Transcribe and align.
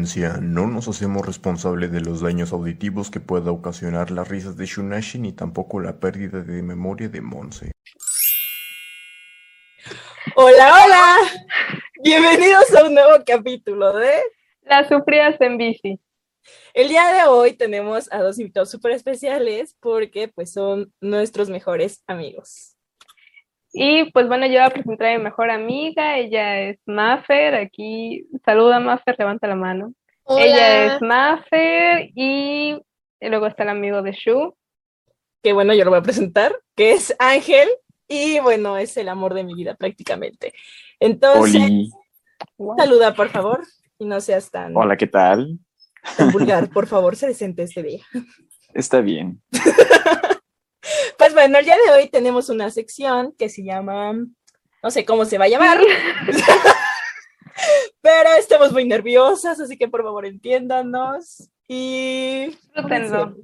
Advertencia: 0.00 0.38
No 0.40 0.66
nos 0.66 0.88
hacemos 0.88 1.26
responsables 1.26 1.92
de 1.92 2.00
los 2.00 2.22
daños 2.22 2.52
auditivos 2.52 3.10
que 3.10 3.20
pueda 3.20 3.50
ocasionar 3.50 4.10
las 4.10 4.28
risas 4.28 4.56
de 4.56 4.64
Shunashi 4.64 5.18
ni 5.18 5.32
tampoco 5.32 5.78
la 5.78 6.00
pérdida 6.00 6.40
de 6.40 6.62
memoria 6.62 7.10
de 7.10 7.20
Monse. 7.20 7.72
Hola, 10.36 10.72
hola. 10.72 11.16
Bienvenidos 12.02 12.74
a 12.74 12.84
un 12.86 12.94
nuevo 12.94 13.22
capítulo 13.26 13.92
de 13.94 14.22
Las 14.62 14.88
sufridas 14.88 15.38
en 15.40 15.58
bici. 15.58 16.00
El 16.72 16.88
día 16.88 17.12
de 17.12 17.24
hoy 17.24 17.52
tenemos 17.52 18.10
a 18.10 18.22
dos 18.22 18.38
invitados 18.38 18.70
súper 18.70 18.92
especiales 18.92 19.76
porque 19.80 20.28
pues 20.28 20.50
son 20.50 20.94
nuestros 21.02 21.50
mejores 21.50 22.02
amigos. 22.06 22.69
Y 23.72 24.10
pues 24.10 24.26
bueno, 24.26 24.46
yo 24.46 24.54
voy 24.54 24.62
a 24.62 24.70
presentar 24.70 25.08
a 25.08 25.18
mi 25.18 25.24
mejor 25.24 25.50
amiga, 25.50 26.18
ella 26.18 26.60
es 26.60 26.78
Maffer, 26.86 27.54
aquí 27.54 28.26
saluda 28.44 28.80
Maffer, 28.80 29.16
levanta 29.18 29.46
la 29.46 29.54
mano. 29.54 29.94
Hola. 30.24 30.44
Ella 30.44 30.94
es 30.94 31.02
Maffer 31.02 32.10
y 32.14 32.76
luego 33.20 33.46
está 33.46 33.62
el 33.62 33.68
amigo 33.68 34.02
de 34.02 34.12
Shu. 34.12 34.56
Que 35.42 35.52
bueno, 35.52 35.72
yo 35.72 35.84
lo 35.84 35.90
voy 35.90 36.00
a 36.00 36.02
presentar, 36.02 36.58
que 36.74 36.92
es 36.92 37.14
Ángel 37.18 37.68
y 38.08 38.40
bueno, 38.40 38.76
es 38.76 38.96
el 38.96 39.08
amor 39.08 39.34
de 39.34 39.44
mi 39.44 39.54
vida 39.54 39.74
prácticamente. 39.74 40.52
Entonces, 40.98 41.62
Oli. 41.62 41.90
saluda 42.76 43.14
por 43.14 43.28
favor 43.28 43.62
y 43.98 44.04
no 44.04 44.20
seas 44.20 44.50
tan, 44.50 44.76
Hola, 44.76 44.96
¿qué 44.96 45.06
tal? 45.06 45.58
tan 46.16 46.32
vulgar, 46.32 46.70
por 46.70 46.86
favor, 46.86 47.14
se 47.14 47.28
decente 47.28 47.62
este 47.62 47.82
día. 47.82 48.04
Está 48.74 49.00
bien. 49.00 49.40
Pues 51.18 51.34
bueno, 51.34 51.58
el 51.58 51.64
día 51.64 51.76
de 51.76 51.92
hoy 51.92 52.08
tenemos 52.08 52.48
una 52.48 52.70
sección 52.70 53.34
que 53.38 53.48
se 53.48 53.64
llama, 53.64 54.12
no 54.12 54.90
sé 54.90 55.04
cómo 55.04 55.24
se 55.24 55.38
va 55.38 55.46
a 55.46 55.48
llamar, 55.48 55.78
pero 58.00 58.30
estamos 58.38 58.72
muy 58.72 58.84
nerviosas, 58.84 59.60
así 59.60 59.76
que 59.76 59.88
por 59.88 60.02
favor 60.02 60.26
entiéndanos 60.26 61.48
y... 61.68 62.46
Disfrútenlo. 62.46 63.36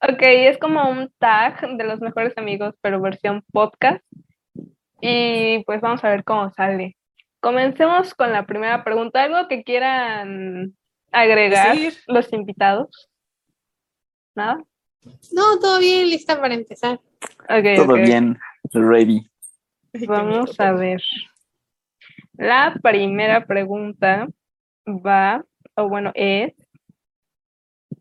Ok, 0.00 0.22
es 0.22 0.58
como 0.58 0.88
un 0.88 1.12
tag 1.18 1.60
de 1.76 1.84
los 1.84 2.00
mejores 2.00 2.32
amigos, 2.36 2.74
pero 2.80 3.00
versión 3.00 3.42
podcast. 3.52 4.04
Y 5.00 5.64
pues 5.64 5.80
vamos 5.80 6.04
a 6.04 6.10
ver 6.10 6.22
cómo 6.22 6.52
sale. 6.52 6.96
Comencemos 7.40 8.14
con 8.14 8.32
la 8.32 8.46
primera 8.46 8.84
pregunta. 8.84 9.24
¿Algo 9.24 9.48
que 9.48 9.64
quieran 9.64 10.76
agregar 11.10 11.76
los 12.06 12.32
invitados? 12.32 13.10
¿Nada? 14.36 14.62
No, 15.32 15.58
todo 15.60 15.78
bien, 15.78 16.08
lista 16.08 16.40
para 16.40 16.54
empezar. 16.54 17.00
Ok, 17.48 17.76
Todo 17.76 17.94
bien. 17.94 18.38
Ready. 18.72 19.26
Vamos 20.06 20.58
a 20.60 20.72
ver. 20.72 21.02
La 22.34 22.74
primera 22.82 23.46
pregunta 23.46 24.28
va, 24.86 25.44
o 25.74 25.88
bueno, 25.88 26.12
es. 26.14 26.54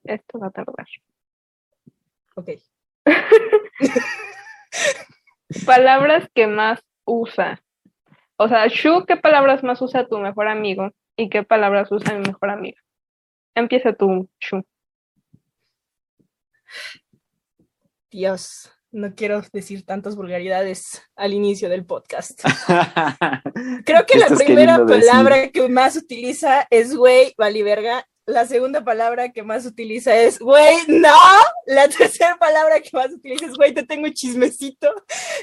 Esto 0.04 0.40
va 0.40 0.48
a 0.48 0.52
tardar. 0.52 0.88
Ok. 2.36 2.50
Palabras 5.66 6.30
que 6.34 6.48
más 6.48 6.82
usa. 7.06 7.62
O 8.38 8.48
sea, 8.48 8.68
Shu, 8.68 9.06
¿qué 9.06 9.18
palabras 9.18 9.64
más 9.64 9.82
usa 9.82 10.08
tu 10.08 10.20
mejor 10.20 10.48
amigo? 10.48 10.92
¿Y 11.16 11.30
qué 11.30 11.44
palabras 11.44 11.92
usa 11.92 12.14
mi 12.14 12.28
mejor 12.28 12.52
amiga? 12.52 12.80
Empieza 13.56 13.94
tú, 13.94 14.30
Shu. 14.40 14.64
Dios, 18.10 18.72
no 18.92 19.14
quiero 19.16 19.42
decir 19.52 19.86
tantas 19.86 20.16
vulgaridades 20.16 21.02
al 21.16 21.34
inicio 21.34 21.70
del 21.70 21.86
podcast. 21.86 22.42
Creo 23.86 24.06
que 24.06 24.14
¿Qué 24.14 24.20
la 24.20 24.28
primera 24.30 24.80
decir? 24.80 25.08
palabra 25.08 25.50
que 25.50 25.68
más 25.68 25.96
utiliza 25.96 26.68
es 26.70 26.96
güey, 26.96 27.34
valiverga. 27.38 28.08
La 28.26 28.46
segunda 28.46 28.84
palabra 28.84 29.32
que 29.32 29.44
más 29.44 29.66
utiliza 29.66 30.16
es 30.16 30.40
güey, 30.40 30.78
no. 30.88 31.18
La 31.66 31.88
tercera 31.88 32.38
palabra 32.38 32.80
que 32.80 32.90
más 32.94 33.12
utiliza 33.12 33.46
es 33.46 33.54
güey, 33.54 33.74
te 33.74 33.84
tengo 33.84 34.08
chismecito. 34.10 34.94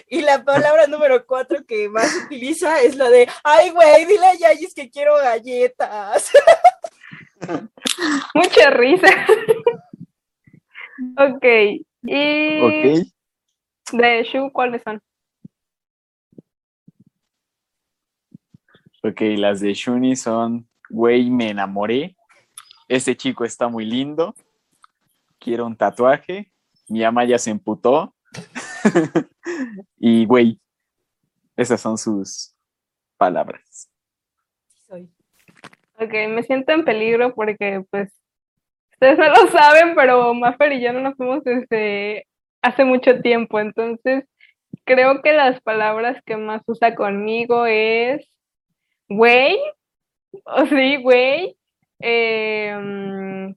Y 0.08 0.22
la 0.22 0.42
palabra 0.42 0.86
número 0.88 1.26
cuatro 1.26 1.64
que 1.66 1.88
más 1.88 2.14
utiliza 2.26 2.80
es 2.82 2.96
la 2.96 3.08
de 3.08 3.28
ay, 3.42 3.70
güey, 3.70 4.06
dile 4.06 4.26
a 4.26 4.34
Yayis 4.34 4.74
que 4.74 4.90
quiero 4.90 5.16
galletas. 5.16 6.30
Mucha 8.34 8.70
risa. 8.70 9.26
Ok. 11.16 11.44
Y 12.02 12.60
ok. 12.60 13.06
de 13.92 14.22
Shu, 14.24 14.50
¿cuáles 14.52 14.82
son? 14.82 15.00
Ok, 19.02 19.20
las 19.36 19.60
de 19.60 19.74
Shuni 19.74 20.16
son, 20.16 20.66
güey, 20.88 21.30
me 21.30 21.50
enamoré. 21.50 22.16
Este 22.88 23.16
chico 23.16 23.44
está 23.44 23.68
muy 23.68 23.84
lindo. 23.84 24.34
Quiero 25.38 25.66
un 25.66 25.76
tatuaje. 25.76 26.50
Mi 26.88 27.04
ama 27.04 27.24
ya 27.24 27.38
se 27.38 27.50
emputó. 27.50 28.14
y, 29.98 30.24
güey, 30.24 30.58
esas 31.56 31.80
son 31.80 31.98
sus 31.98 32.54
palabras. 33.18 33.90
Soy. 34.86 35.10
Ok, 35.98 36.12
me 36.30 36.42
siento 36.42 36.72
en 36.72 36.84
peligro 36.84 37.34
porque, 37.34 37.84
pues, 37.90 38.10
ustedes 39.04 39.18
no 39.18 39.44
lo 39.44 39.50
saben, 39.50 39.94
pero 39.94 40.34
Maffer 40.34 40.72
y 40.72 40.80
yo 40.80 40.92
no 40.92 41.00
nos 41.00 41.16
fuimos 41.16 41.44
desde 41.44 42.26
hace 42.62 42.84
mucho 42.84 43.20
tiempo, 43.20 43.60
entonces 43.60 44.24
creo 44.84 45.20
que 45.22 45.32
las 45.32 45.60
palabras 45.60 46.22
que 46.24 46.36
más 46.36 46.62
usa 46.66 46.94
conmigo 46.94 47.66
es 47.66 48.26
güey, 49.08 49.58
o 50.44 50.66
sí, 50.66 50.96
güey, 51.02 51.56
eh, 52.00 52.74
mm, 52.74 53.54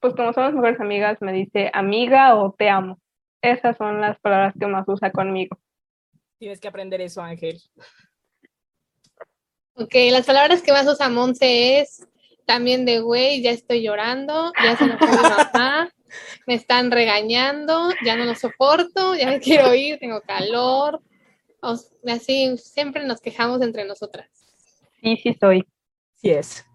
pues 0.00 0.14
como 0.14 0.32
somos 0.32 0.54
mejores 0.54 0.80
amigas, 0.80 1.18
me 1.20 1.32
dice 1.32 1.70
amiga 1.72 2.34
o 2.36 2.52
te 2.52 2.68
amo. 2.68 2.98
Esas 3.42 3.76
son 3.76 4.00
las 4.00 4.18
palabras 4.20 4.54
que 4.58 4.66
más 4.66 4.86
usa 4.88 5.12
conmigo. 5.12 5.56
Tienes 6.38 6.60
que 6.60 6.68
aprender 6.68 7.00
eso, 7.00 7.22
Ángel. 7.22 7.58
Ok, 9.74 9.94
las 10.10 10.26
palabras 10.26 10.62
que 10.62 10.72
más 10.72 10.86
usa 10.86 11.08
Monse 11.08 11.80
es 11.80 12.06
también 12.46 12.84
de 12.84 13.00
güey, 13.00 13.42
ya 13.42 13.50
estoy 13.50 13.82
llorando, 13.82 14.52
ya 14.62 14.76
se 14.76 14.84
enojó 14.84 15.06
mi 15.06 15.16
mamá, 15.16 15.90
me 16.46 16.54
están 16.54 16.90
regañando, 16.90 17.90
ya 18.04 18.16
no 18.16 18.24
lo 18.24 18.34
soporto, 18.34 19.14
ya 19.14 19.26
me 19.26 19.40
quiero 19.40 19.74
ir, 19.74 19.98
tengo 19.98 20.20
calor. 20.22 21.00
O- 21.62 21.76
así, 22.10 22.56
siempre 22.58 23.04
nos 23.06 23.20
quejamos 23.20 23.60
entre 23.62 23.84
nosotras. 23.84 24.28
Sí, 25.00 25.16
sí 25.16 25.36
soy. 25.38 25.64
Sí 26.16 26.30
es. 26.30 26.66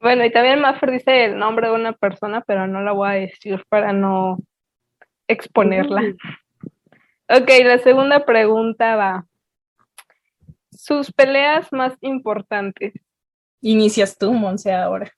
Bueno, 0.00 0.24
y 0.24 0.30
también 0.30 0.60
Maffer 0.60 0.90
dice 0.90 1.24
el 1.24 1.38
nombre 1.38 1.68
de 1.68 1.74
una 1.74 1.92
persona, 1.92 2.42
pero 2.46 2.66
no 2.66 2.82
la 2.82 2.92
voy 2.92 3.08
a 3.08 3.12
decir 3.12 3.64
para 3.68 3.92
no 3.92 4.38
exponerla. 5.26 6.02
Ok, 7.28 7.50
la 7.64 7.78
segunda 7.78 8.24
pregunta 8.24 8.94
va. 8.96 9.26
Sus 10.70 11.10
peleas 11.12 11.72
más 11.72 11.94
importantes. 12.02 12.92
Inicias 13.60 14.16
tú, 14.18 14.32
Monse, 14.32 14.72
ahora. 14.72 15.10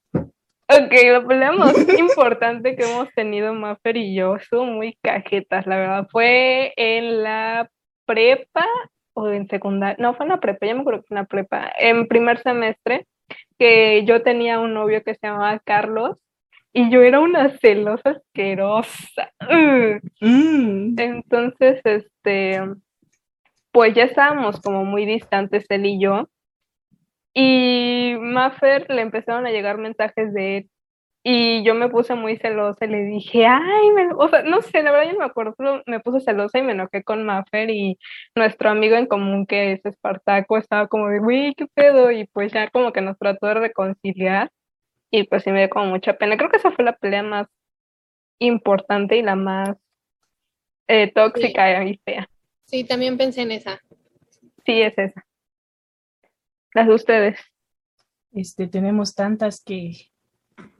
Ok, 0.71 0.93
la 1.03 1.27
pelea 1.27 1.53
más 1.53 1.75
importante 1.99 2.77
que 2.77 2.85
hemos 2.85 3.09
tenido 3.15 3.55
Maffer 3.55 3.97
y 3.97 4.15
yo 4.15 4.37
son 4.51 4.75
muy 4.75 4.99
cajetas, 5.03 5.67
la 5.67 5.77
verdad. 5.77 6.09
Fue 6.11 6.75
en 6.77 7.23
la 7.23 7.71
prepa 8.05 8.67
o 9.15 9.29
en 9.29 9.49
secundaria. 9.49 9.97
No, 9.99 10.15
fue 10.15 10.27
en 10.27 10.31
la 10.31 10.41
prepa, 10.41 10.67
ya 10.67 10.75
me 10.75 10.83
acuerdo 10.83 11.01
que 11.01 11.09
fue 11.09 11.17
en 11.17 11.23
la 11.23 11.27
prepa. 11.27 11.73
En 11.79 12.07
primer 12.07 12.43
semestre, 12.43 13.07
que 13.59 14.05
yo 14.05 14.23
tenía 14.23 14.61
un 14.61 14.75
novio 14.75 15.03
que 15.03 15.15
se 15.15 15.27
llamaba 15.27 15.59
Carlos 15.65 16.23
y 16.73 16.91
yo 16.91 17.03
era 17.03 17.21
una 17.21 17.57
celosa 17.59 18.11
asquerosa. 18.11 19.33
Mm. 20.21 20.99
Entonces, 20.99 21.81
este, 21.85 22.61
pues 23.73 23.95
ya 23.95 24.05
estábamos 24.05 24.61
como 24.61 24.85
muy 24.85 25.07
distantes 25.07 25.65
él 25.71 25.87
y 25.87 26.01
yo. 26.01 26.29
Y 27.35 28.15
Maffer 28.19 28.89
le 28.91 29.03
empezaron 29.03 29.47
a 29.47 29.51
llegar 29.51 29.79
mensajes 29.79 30.33
de 30.33 30.57
él. 30.59 30.71
Y 31.25 31.63
yo 31.65 31.75
me 31.75 31.89
puse 31.89 32.15
muy 32.15 32.37
celosa 32.37 32.85
y 32.85 32.89
le 32.89 33.03
dije, 33.05 33.45
ay, 33.45 33.91
me- 33.95 34.15
o 34.17 34.29
sea, 34.29 34.43
no 34.45 34.63
sé, 34.63 34.83
la 34.83 34.93
verdad 34.93 35.07
yo 35.07 35.13
no 35.15 35.19
me 35.19 35.25
acuerdo, 35.27 35.55
pero 35.59 35.83
me 35.87 36.01
puse 36.01 36.21
celosa 36.21 36.59
y 36.59 36.63
me 36.63 36.73
enojé 36.73 37.03
con 37.03 37.27
Maffer 37.27 37.69
y 37.71 37.99
nuestro 38.35 38.71
amigo 38.71 38.97
en 38.97 39.07
común 39.07 39.45
que 39.45 39.73
es 39.73 39.85
Espartaco 39.85 40.57
estaba 40.57 40.87
como 40.87 41.09
de, 41.09 41.19
güey, 41.19 41.55
qué 41.55 41.67
pedo, 41.75 42.11
y 42.13 42.27
pues 42.29 42.53
ya 42.53 42.71
como 42.71 42.93
que 42.93 43.01
nos 43.03 43.19
trató 43.19 43.49
de 43.49 43.55
reconciliar 43.55 44.51
y 45.11 45.25
pues 45.25 45.43
sí 45.43 45.51
me 45.51 45.59
dio 45.61 45.69
como 45.71 45.87
mucha 45.87 46.17
pena. 46.17 46.37
Creo 46.37 46.51
que 46.51 46.59
esa 46.59 46.71
fue 46.71 46.85
la 46.85 46.97
pelea 46.97 47.23
más 47.25 47.47
importante 48.39 49.17
y 49.17 49.23
la 49.23 49.35
más 49.35 49.77
eh, 50.87 51.13
tóxica 51.13 51.85
y 51.85 52.01
fea. 52.05 52.29
Sí, 52.65 52.85
también 52.85 53.19
pensé 53.19 53.43
en 53.43 53.53
esa. 53.53 53.81
Sí, 54.65 54.81
es 54.83 54.97
esa. 54.97 55.25
Las 56.75 56.87
de 56.87 56.95
ustedes. 56.95 57.39
Este, 58.33 58.67
tenemos 58.69 59.15
tantas 59.15 59.63
que 59.63 60.11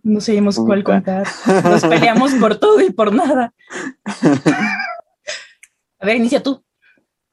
no 0.03 0.21
sabemos 0.21 0.57
cuál 0.57 0.85
contar. 0.85 1.27
Nos 1.65 1.85
peleamos 1.85 2.35
por 2.35 2.57
todo 2.61 2.81
y 2.81 2.91
por 2.91 3.13
nada. 3.13 3.55
A 6.01 6.07
ver, 6.07 6.17
inicia 6.17 6.43
tú. 6.43 6.65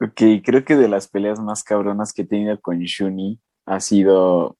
Ok, 0.00 0.20
creo 0.44 0.64
que 0.64 0.76
de 0.76 0.88
las 0.88 1.08
peleas 1.08 1.40
más 1.40 1.62
cabronas 1.62 2.12
que 2.12 2.22
he 2.22 2.26
tenido 2.26 2.60
con 2.60 2.80
Shuni 2.80 3.40
ha 3.64 3.80
sido 3.80 4.58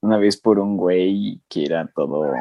una 0.00 0.18
vez 0.18 0.40
por 0.40 0.58
un 0.58 0.76
güey 0.76 1.40
que 1.48 1.64
era 1.64 1.90
todo. 1.94 2.32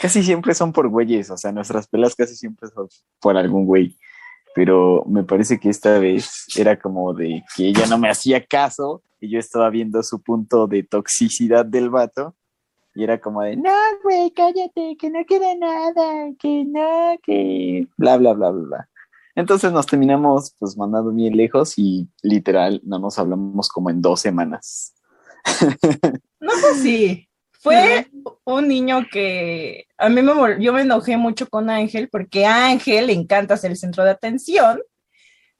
Casi 0.00 0.22
siempre 0.22 0.54
son 0.54 0.72
por 0.72 0.88
güeyes, 0.88 1.30
o 1.30 1.36
sea, 1.36 1.52
nuestras 1.52 1.88
pelas 1.88 2.14
casi 2.14 2.36
siempre 2.36 2.68
son 2.68 2.88
por 3.20 3.36
algún 3.36 3.64
güey. 3.64 3.96
Pero 4.58 5.04
me 5.06 5.22
parece 5.22 5.60
que 5.60 5.70
esta 5.70 6.00
vez 6.00 6.46
era 6.56 6.76
como 6.80 7.14
de 7.14 7.44
que 7.54 7.68
ella 7.68 7.86
no 7.86 7.96
me 7.96 8.10
hacía 8.10 8.44
caso 8.44 9.04
y 9.20 9.30
yo 9.30 9.38
estaba 9.38 9.70
viendo 9.70 10.02
su 10.02 10.20
punto 10.20 10.66
de 10.66 10.82
toxicidad 10.82 11.64
del 11.64 11.90
vato. 11.90 12.34
Y 12.92 13.04
era 13.04 13.20
como 13.20 13.42
de, 13.42 13.54
no, 13.56 13.70
güey, 14.02 14.32
cállate, 14.32 14.96
que 14.98 15.10
no 15.10 15.24
queda 15.28 15.54
nada, 15.54 16.32
que 16.40 16.64
no, 16.64 17.16
que 17.22 17.86
bla, 17.96 18.16
bla, 18.16 18.32
bla, 18.32 18.50
bla, 18.50 18.66
bla. 18.66 18.88
Entonces 19.36 19.70
nos 19.70 19.86
terminamos 19.86 20.52
pues 20.58 20.76
mandando 20.76 21.12
bien 21.12 21.36
lejos 21.36 21.78
y 21.78 22.08
literal 22.24 22.80
no 22.82 22.98
nos 22.98 23.16
hablamos 23.16 23.68
como 23.68 23.90
en 23.90 24.02
dos 24.02 24.20
semanas. 24.20 24.92
No 26.40 26.52
fue 26.52 26.70
así. 26.70 27.27
Fue 27.58 28.06
un 28.44 28.68
niño 28.68 29.06
que 29.10 29.86
a 29.96 30.08
mí 30.08 30.22
me 30.22 30.32
yo 30.62 30.72
me 30.72 30.82
enojé 30.82 31.16
mucho 31.16 31.48
con 31.48 31.70
Ángel 31.70 32.08
porque 32.08 32.46
a 32.46 32.66
Ángel 32.66 33.08
le 33.08 33.14
encanta 33.14 33.56
ser 33.56 33.72
el 33.72 33.76
centro 33.76 34.04
de 34.04 34.10
atención. 34.10 34.80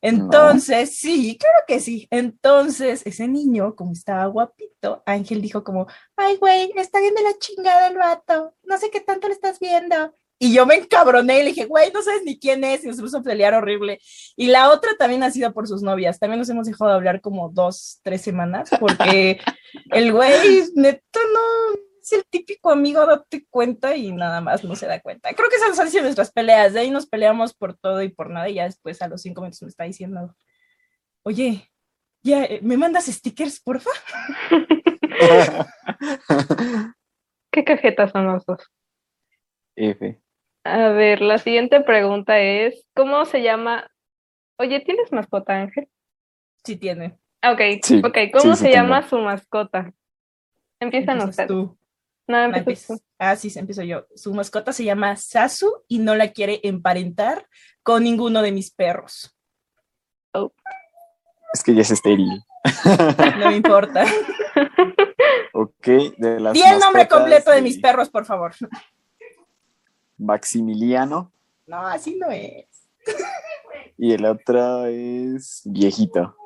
Entonces, 0.01 0.97
sí, 0.97 1.37
claro 1.39 1.59
que 1.67 1.81
sí. 1.81 2.07
Entonces, 2.11 3.03
ese 3.05 3.27
niño, 3.27 3.75
como 3.75 3.93
estaba 3.93 4.27
guapito, 4.27 5.03
Ángel 5.07 5.43
dijo 5.43 5.65
como, 5.65 5.89
ay, 6.17 6.37
güey, 6.37 6.73
está 6.77 7.01
bien 7.01 7.15
de 7.15 7.23
la 7.23 7.37
chingada 7.39 7.89
el 7.89 7.97
vato, 7.97 8.55
no 8.63 8.79
sé 8.79 8.91
qué 8.91 9.01
tanto 9.01 9.27
le 9.27 9.35
estás 9.35 9.59
viendo. 9.59 10.15
Y 10.41 10.53
yo 10.55 10.67
me 10.67 10.77
encabroné 10.77 11.41
y 11.41 11.43
le 11.43 11.49
dije, 11.49 11.65
güey, 11.65 11.91
no 11.91 12.01
sabes 12.01 12.23
ni 12.25 12.39
quién 12.39 12.63
es, 12.63 12.85
y 12.85 12.87
nos 12.87 13.01
puso 13.01 13.19
a 13.19 13.23
pelear 13.23 13.55
horrible. 13.55 14.01
Y 14.37 14.47
la 14.47 14.71
otra 14.71 14.93
también 14.97 15.25
ha 15.25 15.33
sido 15.33 15.53
por 15.53 15.67
sus 15.67 15.83
novias. 15.83 16.21
También 16.21 16.39
nos 16.39 16.49
hemos 16.49 16.69
dejado 16.69 16.91
de 16.91 16.97
hablar 16.97 17.21
como 17.21 17.49
dos, 17.49 17.99
tres 18.05 18.23
semanas, 18.23 18.71
porque 18.79 19.41
el 19.91 20.13
güey, 20.13 20.63
neto, 20.77 21.19
no, 21.35 21.81
es 22.11 22.21
el 22.21 22.25
típico 22.31 22.71
amigo, 22.71 23.05
date 23.07 23.47
cuenta 23.51 23.95
y 23.97 24.13
nada 24.13 24.41
más 24.41 24.65
no 24.65 24.75
se 24.77 24.87
da 24.87 25.01
cuenta. 25.01 25.33
Creo 25.35 25.49
que 25.49 25.57
esas 25.57 25.79
han 25.79 25.91
sido 25.91 26.05
nuestras 26.05 26.33
peleas, 26.33 26.73
de 26.73 26.81
ahí 26.81 26.91
nos 26.91 27.07
peleamos 27.07 27.55
por 27.55 27.77
todo 27.77 28.03
y 28.03 28.09
por 28.09 28.31
nada, 28.31 28.49
y 28.49 28.55
ya 28.55 28.65
después 28.65 29.01
a 29.03 29.09
los 29.09 29.23
cinco 29.23 29.41
minutos 29.43 29.63
me 29.63 29.69
está 29.69 29.85
diciendo, 29.85 30.35
oye, 31.23 31.71
ya, 32.23 32.45
eh, 32.45 32.61
¿me 32.63 32.77
mandas 32.77 33.07
stickers, 33.07 33.61
porfa? 33.61 33.91
¿Qué 37.51 37.65
cajetas 37.65 38.11
son 38.13 38.27
los 38.27 38.45
dos? 38.45 38.61
F. 39.77 40.21
A 40.65 40.89
ver, 40.91 41.21
la 41.23 41.39
siguiente 41.39 41.81
pregunta 41.81 42.39
es, 42.41 42.87
¿cómo 42.95 43.25
se 43.25 43.43
llama? 43.43 43.91
Oye, 44.59 44.81
¿tienes 44.81 45.13
mascota, 45.13 45.55
Ángel? 45.55 45.89
Sí 46.65 46.77
tiene. 46.77 47.17
Ok, 47.43 47.61
Sí, 47.83 48.03
ok, 48.05 48.19
¿cómo 48.33 48.55
sí, 48.57 48.59
sí 48.63 48.65
se 48.67 48.71
tengo. 48.73 48.75
llama 48.75 49.09
su 49.09 49.19
mascota? 49.19 49.93
Empiezan 50.81 51.21
ustedes. 51.23 51.49
tú. 51.49 51.78
No, 52.29 52.37
Ah, 52.37 52.63
tú. 52.65 53.01
Ah, 53.19 53.37
sí, 53.37 53.49
se 53.51 53.59
empiezo 53.61 53.83
yo. 53.83 54.07
Su 54.15 54.35
mascota 54.35 54.73
se 54.73 54.85
llama 54.85 55.17
Sasu 55.17 55.83
y 55.89 55.99
no 55.99 56.15
la 56.15 56.33
quiere 56.33 56.61
emparentar 56.63 57.47
con 57.83 58.05
ninguno 58.05 58.43
de 58.43 58.53
mis 58.53 58.71
perros. 58.71 59.35
Es 61.55 61.63
que 61.63 61.75
ya 61.75 61.81
es 61.81 61.91
estéril. 61.91 62.29
No 63.39 63.51
me 63.51 63.57
importa. 63.57 64.05
Ok, 65.53 65.87
de 66.19 66.39
las 66.41 66.53
Di 66.53 66.63
el 66.63 66.79
nombre 66.79 67.09
completo 67.09 67.51
de 67.51 67.63
mis 67.63 67.79
perros, 67.81 68.09
por 68.11 68.25
favor. 68.25 68.53
Maximiliano 70.17 71.33
No, 71.67 71.87
así 71.87 72.17
no 72.17 72.31
es. 72.31 72.67
y 73.97 74.13
el 74.13 74.25
otro 74.25 74.87
es 74.87 75.63
viejito. 75.65 76.37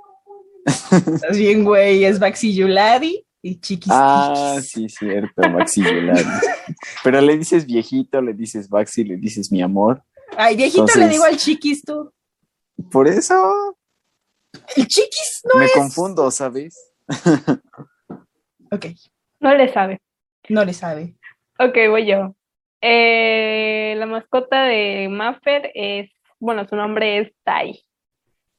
Estás 0.66 1.36
bien, 1.36 1.64
güey. 1.64 2.04
Es 2.04 2.18
Baxi 2.18 2.54
Yuladi 2.54 3.26
y 3.42 3.60
Chiquis. 3.60 3.92
Ah, 3.92 4.54
Chiquis. 4.60 4.70
sí, 4.70 4.88
cierto, 4.88 5.42
Maxi. 5.50 5.82
Pero 7.04 7.20
le 7.20 7.36
dices 7.36 7.66
viejito, 7.66 8.20
le 8.22 8.32
dices 8.34 8.68
Baxi, 8.68 9.04
le 9.04 9.16
dices 9.16 9.50
mi 9.50 9.60
amor. 9.62 10.02
Ay, 10.36 10.56
viejito 10.56 10.86
le 10.96 11.08
digo 11.08 11.24
al 11.24 11.36
Chiquis, 11.36 11.82
tú. 11.82 12.12
Por 12.90 13.06
eso 13.08 13.76
El 14.76 14.86
Chiquis 14.86 15.42
no 15.52 15.58
me 15.60 15.66
es. 15.66 15.72
confundo, 15.72 16.30
¿sabes? 16.30 16.92
Ok, 18.70 18.86
No 19.40 19.54
le 19.54 19.70
sabe. 19.72 20.00
no 20.48 20.64
le 20.64 20.72
sabe. 20.72 21.14
Ok, 21.58 21.76
voy 21.90 22.06
yo. 22.06 22.34
Eh, 22.80 23.94
la 23.98 24.06
mascota 24.06 24.64
de 24.64 25.08
Maffer 25.10 25.70
es, 25.74 26.10
bueno, 26.40 26.66
su 26.66 26.74
nombre 26.76 27.18
es 27.18 27.32
Tai. 27.44 27.78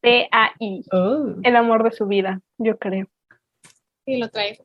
T-A-I. 0.01 0.83
Oh. 0.91 1.35
El 1.41 1.55
amor 1.55 1.83
de 1.83 1.91
su 1.91 2.05
vida, 2.05 2.41
yo 2.59 2.77
creo. 2.77 3.07
Sí, 4.05 4.17
lo 4.17 4.29
trae. 4.29 4.57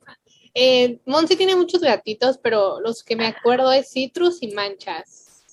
Eh, 0.54 1.00
Monse 1.06 1.36
tiene 1.36 1.54
muchos 1.54 1.80
gatitos, 1.80 2.38
pero 2.38 2.80
los 2.80 3.04
que 3.04 3.16
me 3.16 3.26
acuerdo 3.26 3.72
es 3.72 3.90
Citrus 3.92 4.42
y 4.42 4.52
Manchas. 4.54 5.46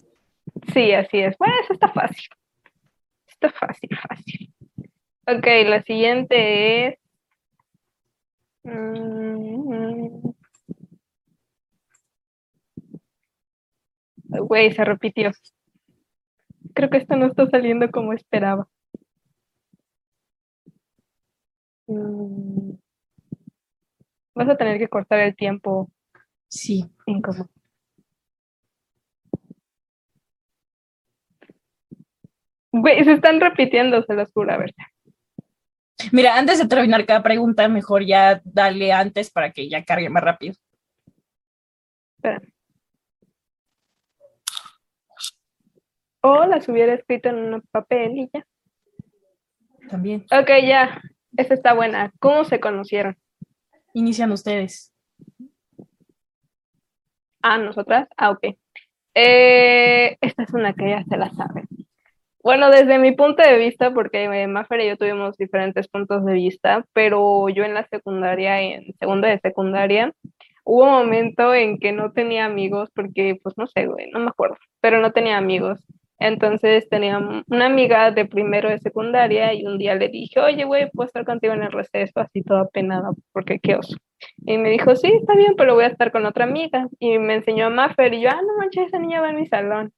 Sí, 0.74 0.92
así 0.94 1.20
es. 1.20 1.38
Bueno, 1.38 1.54
eso 1.64 1.74
está 1.74 1.90
fácil. 1.90 2.26
Está 3.28 3.52
fácil, 3.52 3.90
fácil. 4.08 4.54
Ok, 5.28 5.46
la 5.68 5.84
siguiente 5.84 6.88
es. 6.88 7.00
Mm, 8.64 9.16
Güey, 14.28 14.72
se 14.74 14.84
repitió. 14.84 15.31
Creo 16.74 16.90
que 16.90 16.98
esto 16.98 17.16
no 17.16 17.28
está 17.28 17.48
saliendo 17.50 17.90
como 17.92 18.14
esperaba. 18.14 18.68
Mm, 21.88 22.65
Vas 24.36 24.50
a 24.50 24.58
tener 24.58 24.78
que 24.78 24.90
cortar 24.90 25.20
el 25.20 25.36
tiempo 25.36 25.90
Sí. 26.50 26.86
incómodo. 27.06 27.50
Güey, 32.72 33.04
se 33.06 33.14
están 33.14 33.40
repitiendo, 33.40 34.04
se 34.04 34.14
los 34.14 34.32
juro, 34.34 34.54
a 34.54 34.58
ver. 34.58 34.74
Mira, 36.12 36.38
antes 36.38 36.60
de 36.60 36.68
terminar 36.68 37.06
cada 37.06 37.24
pregunta, 37.24 37.70
mejor 37.70 38.06
ya 38.06 38.42
dale 38.44 38.92
antes 38.92 39.32
para 39.32 39.52
que 39.52 39.70
ya 39.70 39.86
cargue 39.86 40.09
más 40.09 40.24
rápido. 40.24 40.56
O 46.21 46.45
las 46.45 46.68
hubiera 46.68 46.94
escrito 46.94 47.30
en 47.30 47.54
un 47.54 47.62
papel 47.71 48.18
y 48.18 48.30
ya. 48.33 48.45
También. 49.90 50.26
Ok, 50.31 50.50
ya. 50.64 51.02
Esta 51.38 51.54
está 51.54 51.74
buena. 51.74 52.12
¿Cómo 52.19 52.44
se 52.44 52.59
conocieron? 52.59 53.16
Inician 53.95 54.33
ustedes. 54.33 54.94
Ah, 57.42 57.57
nosotras. 57.57 58.09
Ah, 58.18 58.31
ok. 58.31 58.57
Eh, 59.14 60.18
esta 60.19 60.44
es 60.44 60.54
una 60.54 60.73
que 60.73 60.90
ya 60.90 61.04
se 61.06 61.16
la 61.16 61.30
sabe. 61.30 61.64
Bueno, 62.44 62.69
desde 62.69 62.99
mi 62.99 63.14
punto 63.14 63.42
de 63.42 63.57
vista, 63.57 63.94
porque 63.94 64.25
eh, 64.25 64.47
Maffer 64.47 64.81
y 64.81 64.90
yo 64.90 64.97
tuvimos 64.97 65.37
diferentes 65.37 65.87
puntos 65.87 66.25
de 66.25 66.33
vista, 66.33 66.85
pero 66.92 67.47
yo 67.47 67.64
en 67.64 67.73
la 67.73 67.87
secundaria, 67.87 68.61
en 68.61 68.94
segundo 68.99 69.28
de 69.28 69.40
secundaria, 69.40 70.14
hubo 70.66 70.83
un 70.83 70.92
momento 70.92 71.54
en 71.54 71.80
que 71.80 71.94
no 71.94 72.11
tenía 72.11 72.44
amigos, 72.44 72.90
porque, 72.94 73.40
pues 73.42 73.57
no 73.57 73.66
sé, 73.66 73.87
güey, 73.87 74.11
no 74.11 74.19
me 74.19 74.28
acuerdo, 74.28 74.57
pero 74.81 74.99
no 74.99 75.14
tenía 75.14 75.37
amigos. 75.37 75.80
Entonces 76.19 76.88
tenía 76.90 77.19
una 77.48 77.66
amiga 77.66 78.12
de 78.12 78.26
primero 78.26 78.69
de 78.69 78.80
secundaria 78.80 79.54
y 79.54 79.66
un 79.66 79.78
día 79.78 79.95
le 79.95 80.07
dije, 80.07 80.40
oye, 80.40 80.64
güey, 80.64 80.90
puedo 80.92 81.07
estar 81.07 81.26
contigo 81.26 81.54
en 81.54 81.64
el 81.64 81.72
receso, 81.72 82.22
así 82.22 82.42
toda 82.42 82.68
penada, 82.69 83.10
porque 83.34 83.60
qué 83.60 83.76
oso. 83.76 83.98
Y 84.45 84.57
me 84.57 84.69
dijo, 84.69 84.95
sí, 84.95 85.12
está 85.12 85.36
bien, 85.36 85.56
pero 85.57 85.76
voy 85.76 85.84
a 85.84 85.88
estar 85.88 86.12
con 86.12 86.26
otra 86.26 86.45
amiga. 86.45 86.88
Y 87.00 87.19
me 87.19 87.36
enseñó 87.36 87.66
a 87.66 87.69
Maffer 87.69 88.14
y 88.14 88.22
yo, 88.22 88.30
ah, 88.30 88.42
no 88.42 88.57
manches, 88.57 88.88
esa 88.88 89.00
niña 89.00 89.22
va 89.22 89.30
en 89.30 89.36
mi 89.36 89.45
salón. 89.48 89.92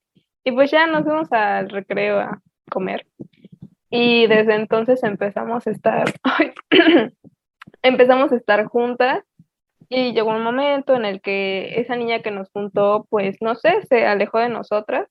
Y 0.43 0.51
pues 0.51 0.71
ya 0.71 0.87
nos 0.87 1.03
fuimos 1.03 1.31
al 1.31 1.69
recreo 1.69 2.19
a 2.19 2.41
comer. 2.69 3.05
Y 3.89 4.27
desde 4.27 4.55
entonces 4.55 5.03
empezamos 5.03 5.67
a 5.67 5.71
estar, 5.71 6.13
empezamos 7.81 8.31
a 8.31 8.35
estar 8.35 8.65
juntas. 8.65 9.23
Y 9.89 10.11
llegó 10.13 10.31
un 10.31 10.43
momento 10.43 10.95
en 10.95 11.05
el 11.05 11.21
que 11.21 11.79
esa 11.79 11.95
niña 11.95 12.21
que 12.21 12.31
nos 12.31 12.49
juntó, 12.49 13.05
pues 13.09 13.37
no 13.39 13.55
sé, 13.55 13.83
se 13.83 14.05
alejó 14.05 14.39
de 14.39 14.49
nosotras. 14.49 15.07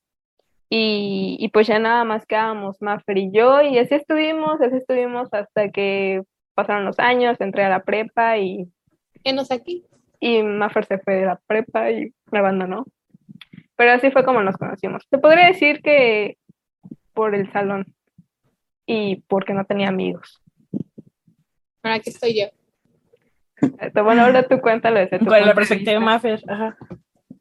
Y, 0.69 1.37
y 1.39 1.47
pues 1.49 1.67
ya 1.67 1.79
nada 1.79 2.03
más 2.03 2.25
quedábamos 2.25 2.81
Maffer 2.81 3.17
y 3.17 3.31
yo. 3.31 3.61
Y 3.61 3.77
así 3.77 3.95
estuvimos, 3.95 4.59
así 4.61 4.75
estuvimos 4.77 5.29
hasta 5.33 5.69
que 5.69 6.23
pasaron 6.55 6.85
los 6.85 6.99
años, 6.99 7.39
entré 7.39 7.63
a 7.63 7.69
la 7.69 7.83
prepa 7.83 8.37
y 8.37 8.67
Enos 9.23 9.51
aquí. 9.51 9.85
y 10.19 10.43
Maffer 10.43 10.85
se 10.85 10.97
fue 10.99 11.15
de 11.15 11.25
la 11.25 11.39
prepa 11.47 11.91
y 11.91 12.13
me 12.31 12.39
abandonó. 12.39 12.85
Pero 13.75 13.91
así 13.91 14.09
fue 14.11 14.25
como 14.25 14.41
nos 14.41 14.57
conocimos. 14.57 15.07
Te 15.09 15.17
podría 15.19 15.47
decir 15.47 15.81
que 15.81 16.37
por 17.13 17.33
el 17.35 17.51
salón 17.51 17.85
y 18.85 19.17
porque 19.27 19.53
no 19.53 19.65
tenía 19.65 19.89
amigos. 19.89 20.41
Ahora 21.83 21.95
aquí 21.97 22.09
estoy 22.09 22.39
yo. 22.39 22.47
Este, 23.79 24.01
Bueno, 24.01 24.23
ahora 24.23 24.47
tú 24.47 24.59
cuéntalo 24.61 24.99
desde 24.99 25.19
tu 25.19 25.25
¿Cuál 25.25 25.41
es 25.41 25.47
la 25.47 25.55
perspectiva 25.55 25.93
de. 25.93 25.99
Maffer? 25.99 26.43
Ajá. 26.47 26.77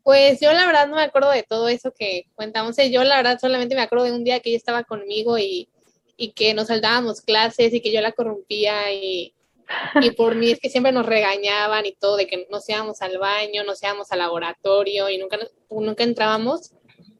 Pues 0.07 0.39
yo 0.39 0.53
la 0.53 0.67
verdad 0.67 0.87
no 0.87 0.95
me 0.95 1.03
acuerdo 1.03 1.33
de 1.33 1.43
todo 1.43 1.67
eso 1.67 1.93
que 1.93 2.27
cuentamos. 2.37 2.77
Yo 2.93 3.03
la 3.03 3.17
verdad 3.17 3.41
solamente 3.41 3.75
me 3.75 3.81
acuerdo 3.81 4.05
de 4.05 4.13
un 4.13 4.23
día 4.23 4.39
que 4.39 4.51
ella 4.51 4.59
estaba 4.59 4.85
conmigo 4.85 5.37
y, 5.37 5.69
y 6.17 6.31
que 6.31 6.55
nos 6.55 6.69
saltábamos 6.69 7.23
clases 7.23 7.75
y 7.75 7.81
que 7.81 7.91
yo 7.91 8.01
la 8.01 8.13
corrompía 8.13 8.93
y, 8.93 9.35
Y 10.01 10.13
por 10.13 10.37
mí 10.37 10.53
es 10.53 10.61
que 10.61 10.71
siempre 10.71 10.93
nos 10.93 11.07
regañaban 11.07 11.87
y 11.87 11.93
todo, 11.93 12.17
de 12.17 12.29
que 12.29 12.47
nos 12.53 12.69
íbamos 12.69 13.03
al 13.03 13.19
baño, 13.19 13.65
nos 13.65 13.83
íbamos 13.83 14.13
al 14.13 14.21
laboratorio 14.21 15.11
y 15.11 15.19
nunca, 15.19 15.39
nunca 15.69 16.05
entrábamos. 16.05 16.73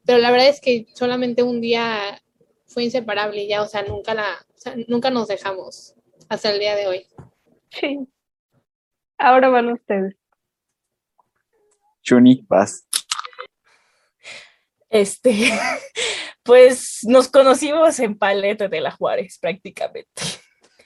Pero 0.05 0.19
la 0.19 0.31
verdad 0.31 0.47
es 0.47 0.61
que 0.61 0.85
solamente 0.93 1.43
un 1.43 1.59
día 1.59 2.21
fue 2.67 2.85
inseparable 2.85 3.43
y 3.43 3.49
ya, 3.49 3.63
o 3.63 3.67
sea, 3.67 3.83
nunca 3.83 4.13
la, 4.13 4.45
o 4.55 4.57
sea, 4.57 4.75
nunca 4.87 5.09
nos 5.09 5.27
dejamos 5.27 5.93
hasta 6.29 6.51
el 6.51 6.59
día 6.59 6.77
de 6.77 6.87
hoy. 6.87 7.05
Sí. 7.69 8.07
Ahora 9.17 9.49
van 9.49 9.73
ustedes. 9.73 10.15
Chuni, 12.07 12.45
vas. 12.47 12.87
Este, 14.89 15.51
pues 16.43 16.99
nos 17.03 17.27
conocimos 17.27 17.99
en 17.99 18.17
Paleta 18.17 18.69
de 18.69 18.79
la 18.79 18.91
Juárez, 18.91 19.37
prácticamente. 19.39 20.21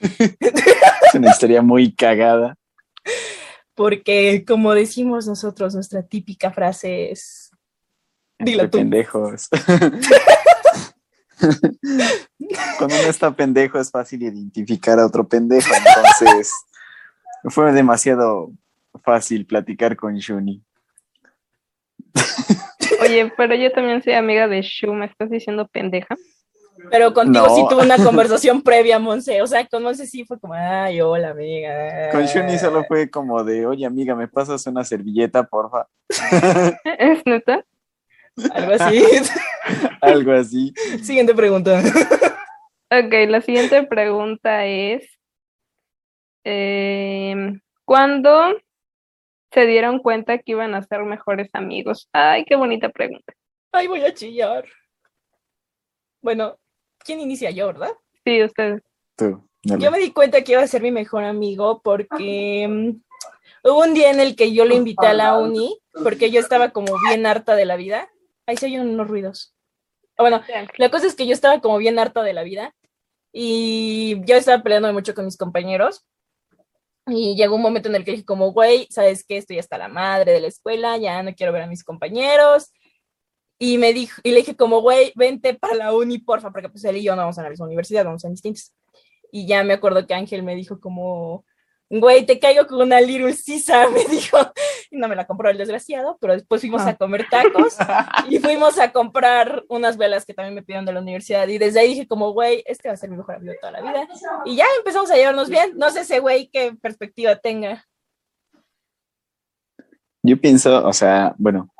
Es 0.00 1.14
una 1.14 1.30
historia 1.30 1.62
muy 1.62 1.94
cagada. 1.94 2.56
Porque, 3.74 4.44
como 4.44 4.74
decimos 4.74 5.28
nosotros, 5.28 5.76
nuestra 5.76 6.02
típica 6.02 6.50
frase 6.50 7.12
es. 7.12 7.50
Dila 8.40 8.64
De 8.64 8.68
tú. 8.70 8.78
pendejos. 8.78 9.48
Cuando 12.78 12.96
uno 12.96 13.08
está 13.08 13.30
pendejo 13.36 13.78
es 13.78 13.92
fácil 13.92 14.22
identificar 14.24 14.98
a 14.98 15.06
otro 15.06 15.28
pendejo, 15.28 15.70
entonces 15.72 16.50
fue 17.44 17.72
demasiado 17.72 18.50
fácil 19.04 19.46
platicar 19.46 19.96
con 19.96 20.16
Shuni. 20.16 20.64
Oye, 23.00 23.32
pero 23.36 23.54
yo 23.54 23.72
también 23.72 24.02
soy 24.02 24.12
amiga 24.14 24.48
de 24.48 24.62
Shu, 24.62 24.92
¿me 24.92 25.06
estás 25.06 25.30
diciendo 25.30 25.66
pendeja? 25.66 26.16
Pero 26.90 27.12
contigo 27.12 27.46
No. 27.46 27.54
sí 27.54 27.64
tuve 27.68 27.82
una 27.82 27.96
conversación 28.04 28.62
previa, 28.62 28.98
Monse. 28.98 29.42
O 29.42 29.46
sea, 29.46 29.66
con 29.66 29.82
Monse 29.82 30.06
sí 30.06 30.24
fue 30.24 30.38
como, 30.40 30.54
ay, 30.54 31.00
hola, 31.00 31.30
amiga. 31.30 32.10
Con 32.10 32.24
Shuni 32.24 32.58
solo 32.58 32.84
fue 32.84 33.10
como 33.10 33.44
de, 33.44 33.66
oye 33.66 33.86
amiga, 33.86 34.14
¿me 34.14 34.28
pasas 34.28 34.66
una 34.66 34.84
servilleta, 34.84 35.44
porfa? 35.44 35.86
¿Es 36.98 37.22
neta? 37.26 37.64
Algo 38.52 38.72
así. 38.72 39.04
Algo 40.00 40.32
así. 40.32 40.74
Siguiente 41.02 41.34
pregunta. 41.34 41.82
Ok, 42.90 43.12
la 43.28 43.40
siguiente 43.40 43.82
pregunta 43.84 44.66
es, 44.66 45.04
em, 46.44 47.60
¿cuándo 47.84 48.56
se 49.52 49.66
dieron 49.66 49.98
cuenta 49.98 50.38
que 50.38 50.52
iban 50.52 50.74
a 50.74 50.82
ser 50.82 51.04
mejores 51.04 51.50
amigos? 51.52 52.08
Ay, 52.12 52.44
qué 52.44 52.56
bonita 52.56 52.88
pregunta. 52.88 53.32
Ay, 53.72 53.86
voy 53.86 54.04
a 54.04 54.14
chillar. 54.14 54.64
Bueno, 56.20 56.58
¿quién 56.98 57.20
inicia 57.20 57.50
yo, 57.50 57.66
verdad? 57.66 57.92
Sí, 58.24 58.42
ustedes. 58.42 58.82
Tú, 59.16 59.46
dale. 59.62 59.82
Yo 59.82 59.90
me 59.90 59.98
di 59.98 60.12
cuenta 60.12 60.42
que 60.42 60.52
iba 60.52 60.62
a 60.62 60.66
ser 60.66 60.82
mi 60.82 60.90
mejor 60.90 61.24
amigo 61.24 61.82
porque 61.82 62.66
mm, 62.68 63.68
hubo 63.68 63.80
un 63.80 63.94
día 63.94 64.10
en 64.10 64.20
el 64.20 64.36
que 64.36 64.52
yo 64.52 64.64
lo 64.64 64.74
invité 64.74 65.06
a 65.08 65.14
la 65.14 65.38
uni 65.38 65.78
porque 66.02 66.30
yo 66.30 66.40
estaba 66.40 66.70
como 66.70 66.94
bien 67.08 67.26
harta 67.26 67.54
de 67.54 67.66
la 67.66 67.76
vida. 67.76 68.08
Ahí 68.46 68.56
se 68.56 68.66
oyen 68.66 68.88
unos 68.88 69.08
ruidos. 69.08 69.54
Ah, 70.16 70.22
Bueno, 70.22 70.42
la 70.76 70.90
cosa 70.90 71.06
es 71.06 71.14
que 71.14 71.26
yo 71.26 71.32
estaba 71.32 71.60
como 71.60 71.78
bien 71.78 71.98
harta 71.98 72.22
de 72.22 72.32
la 72.32 72.42
vida 72.42 72.74
y 73.32 74.20
yo 74.24 74.36
estaba 74.36 74.62
peleando 74.62 74.92
mucho 74.92 75.14
con 75.14 75.24
mis 75.24 75.36
compañeros 75.36 76.04
y 77.16 77.36
llegó 77.36 77.56
un 77.56 77.62
momento 77.62 77.88
en 77.88 77.96
el 77.96 78.04
que 78.04 78.12
dije 78.12 78.24
como, 78.24 78.52
güey, 78.52 78.86
¿sabes 78.90 79.24
qué? 79.24 79.36
Estoy 79.36 79.58
hasta 79.58 79.78
la 79.78 79.88
madre 79.88 80.32
de 80.32 80.40
la 80.40 80.48
escuela, 80.48 80.96
ya 80.98 81.22
no 81.22 81.34
quiero 81.34 81.52
ver 81.52 81.62
a 81.62 81.66
mis 81.66 81.84
compañeros. 81.84 82.72
Y 83.58 83.78
me 83.78 83.92
dijo, 83.92 84.20
y 84.24 84.30
le 84.30 84.38
dije 84.38 84.56
como, 84.56 84.80
güey, 84.80 85.12
vente 85.14 85.54
para 85.54 85.74
la 85.74 85.94
uni, 85.94 86.18
porfa, 86.18 86.50
porque 86.50 86.68
pues 86.68 86.84
él 86.84 86.96
y 86.96 87.02
yo 87.04 87.14
no 87.14 87.22
vamos 87.22 87.38
a 87.38 87.42
la 87.42 87.50
misma 87.50 87.66
universidad, 87.66 88.04
vamos 88.04 88.24
a 88.24 88.28
distintas. 88.28 88.74
Y 89.30 89.46
ya 89.46 89.62
me 89.64 89.74
acuerdo 89.74 90.06
que 90.06 90.14
Ángel 90.14 90.42
me 90.42 90.56
dijo 90.56 90.80
como, 90.80 91.44
güey, 91.88 92.26
te 92.26 92.38
caigo 92.38 92.66
con 92.66 92.82
una 92.82 93.00
Little 93.00 93.34
me 93.92 94.04
dijo. 94.06 94.38
Y 94.92 94.98
no 94.98 95.08
me 95.08 95.16
la 95.16 95.26
compró 95.26 95.48
el 95.48 95.56
desgraciado, 95.56 96.18
pero 96.20 96.34
después 96.34 96.60
fuimos 96.60 96.82
a 96.82 96.94
comer 96.96 97.26
tacos 97.30 97.78
y 98.28 98.38
fuimos 98.38 98.78
a 98.78 98.92
comprar 98.92 99.64
unas 99.70 99.96
velas 99.96 100.26
que 100.26 100.34
también 100.34 100.54
me 100.54 100.62
pidieron 100.62 100.84
de 100.84 100.92
la 100.92 101.00
universidad. 101.00 101.48
Y 101.48 101.56
desde 101.56 101.80
ahí 101.80 101.88
dije 101.88 102.06
como, 102.06 102.32
güey, 102.32 102.62
este 102.66 102.88
va 102.88 102.94
a 102.94 102.98
ser 102.98 103.08
mi 103.08 103.16
mejor 103.16 103.36
amigo 103.36 103.52
de 103.52 103.58
toda 103.58 103.72
la 103.72 103.80
vida. 103.80 104.06
Y 104.44 104.56
ya 104.56 104.66
empezamos 104.78 105.10
a 105.10 105.16
llevarnos 105.16 105.48
bien. 105.48 105.72
No 105.76 105.90
sé 105.90 106.00
ese 106.00 106.20
güey 106.20 106.50
qué 106.52 106.76
perspectiva 106.80 107.36
tenga. 107.36 107.86
Yo 110.22 110.38
pienso, 110.38 110.86
o 110.86 110.92
sea, 110.92 111.34
bueno, 111.38 111.72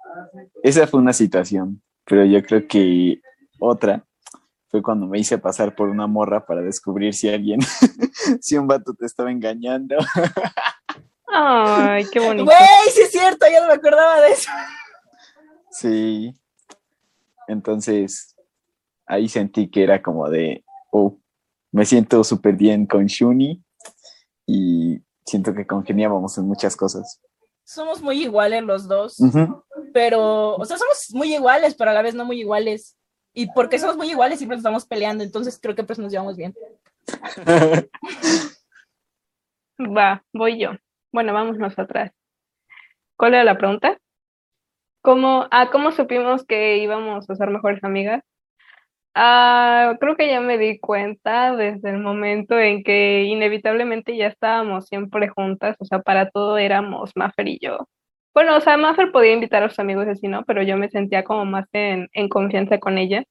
esa 0.63 0.87
fue 0.87 0.99
una 0.99 1.13
situación, 1.13 1.83
pero 2.05 2.25
yo 2.25 2.43
creo 2.43 2.67
que 2.67 3.21
otra 3.61 4.05
fue 4.73 4.83
cuando 4.83 5.07
me 5.07 5.19
hice 5.19 5.37
pasar 5.37 5.75
por 5.75 5.91
una 5.91 6.07
morra 6.07 6.47
para 6.47 6.63
descubrir 6.63 7.13
si 7.13 7.29
alguien, 7.29 7.61
si 8.41 8.57
un 8.57 8.67
vato 8.67 8.95
te 8.95 9.05
estaba 9.05 9.31
engañando. 9.31 9.97
Ay, 11.35 12.05
qué 12.13 12.21
bonito. 12.21 12.45
Güey, 12.45 12.91
sí 12.93 13.01
es 13.03 13.11
cierto, 13.11 13.47
ya 13.51 13.61
no 13.61 13.69
me 13.69 13.75
acordaba 13.75 14.21
de 14.21 14.33
eso. 14.33 14.51
Sí. 15.71 16.35
Entonces, 17.49 18.37
ahí 19.07 19.29
sentí 19.29 19.71
que 19.71 19.83
era 19.83 20.03
como 20.03 20.29
de, 20.29 20.65
oh, 20.91 21.19
me 21.71 21.87
siento 21.87 22.23
súper 22.23 22.55
bien 22.55 22.87
con 22.87 23.07
Shuni 23.07 23.63
y 24.47 25.01
siento 25.25 25.55
que 25.55 25.67
congeniábamos 25.67 26.37
en 26.39 26.47
muchas 26.47 26.77
cosas. 26.77 27.21
Somos 27.65 28.03
muy 28.03 28.23
iguales 28.23 28.63
los 28.63 28.87
dos, 28.87 29.17
pero, 29.95 30.57
o 30.57 30.65
sea, 30.65 30.77
somos 30.77 31.09
muy 31.13 31.35
iguales, 31.35 31.75
pero 31.75 31.91
a 31.91 31.95
la 31.95 32.03
vez 32.03 32.15
no 32.15 32.25
muy 32.25 32.41
iguales. 32.41 32.97
Y 33.33 33.51
porque 33.53 33.79
somos 33.79 33.97
muy 33.97 34.11
iguales, 34.11 34.39
siempre 34.39 34.57
nos 34.57 34.61
estamos 34.61 34.85
peleando, 34.85 35.25
entonces 35.25 35.59
creo 35.61 35.75
que 35.75 35.85
pues 35.85 35.99
nos 35.99 36.13
llevamos 36.13 36.37
bien. 36.37 36.55
Va, 39.79 40.23
voy 40.35 40.59
yo. 40.59 40.73
Bueno, 41.13 41.33
vámonos 41.33 41.79
atrás. 41.79 42.13
¿Cuál 43.17 43.35
era 43.35 43.45
la 43.45 43.57
pregunta? 43.59 43.99
¿Cómo, 45.03 45.47
ah, 45.51 45.71
¿cómo 45.73 45.91
supimos 45.93 46.45
que 46.47 46.79
íbamos 46.79 47.29
a 47.29 47.35
ser 47.35 47.51
mejores 47.51 47.83
amigas? 47.85 48.23
Ah, 49.15 49.97
creo 50.01 50.17
que 50.17 50.29
ya 50.29 50.41
me 50.41 50.59
di 50.59 50.79
cuenta 50.81 51.55
desde 51.57 51.91
el 51.91 51.99
momento 51.99 52.59
en 52.59 52.83
que 52.85 53.25
inevitablemente 53.25 54.17
ya 54.17 54.29
estábamos 54.29 54.87
siempre 54.89 55.29
juntas, 55.29 55.77
o 55.81 55.85
sea, 55.85 56.01
para 56.01 56.31
todo 56.31 56.59
éramos 56.59 57.13
Maffer 57.17 57.49
y 57.49 57.59
yo. 57.61 57.89
Bueno, 58.35 58.57
o 58.57 58.61
sea, 58.61 58.77
Maffer 58.79 59.13
podía 59.13 59.33
invitar 59.35 59.63
a 59.65 59.69
sus 59.71 59.79
amigos 59.81 60.09
así, 60.09 60.29
¿no? 60.29 60.45
Pero 60.47 60.63
yo 60.63 60.77
me 60.79 60.91
sentía 60.91 61.25
como 61.25 61.45
más 61.47 61.67
en, 61.73 62.09
en 62.15 62.29
confianza 62.29 62.79
con 62.81 62.99
ella. 62.99 63.25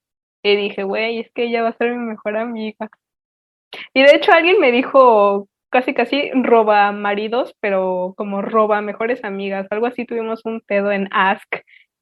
Y 0.43 0.55
dije, 0.55 0.83
güey, 0.83 1.19
es 1.19 1.31
que 1.33 1.45
ella 1.45 1.63
va 1.63 1.69
a 1.69 1.77
ser 1.77 1.91
mi 1.91 2.05
mejor 2.05 2.37
amiga. 2.37 2.89
Y 3.93 4.03
de 4.03 4.15
hecho 4.15 4.31
alguien 4.31 4.59
me 4.59 4.71
dijo 4.71 5.47
casi 5.71 5.93
casi 5.93 6.29
roba 6.33 6.91
maridos, 6.91 7.55
pero 7.59 8.13
como 8.17 8.41
roba 8.41 8.81
mejores 8.81 9.23
amigas. 9.23 9.67
Algo 9.71 9.87
así 9.87 10.05
tuvimos 10.05 10.45
un 10.45 10.61
pedo 10.61 10.91
en 10.91 11.07
Ask 11.11 11.47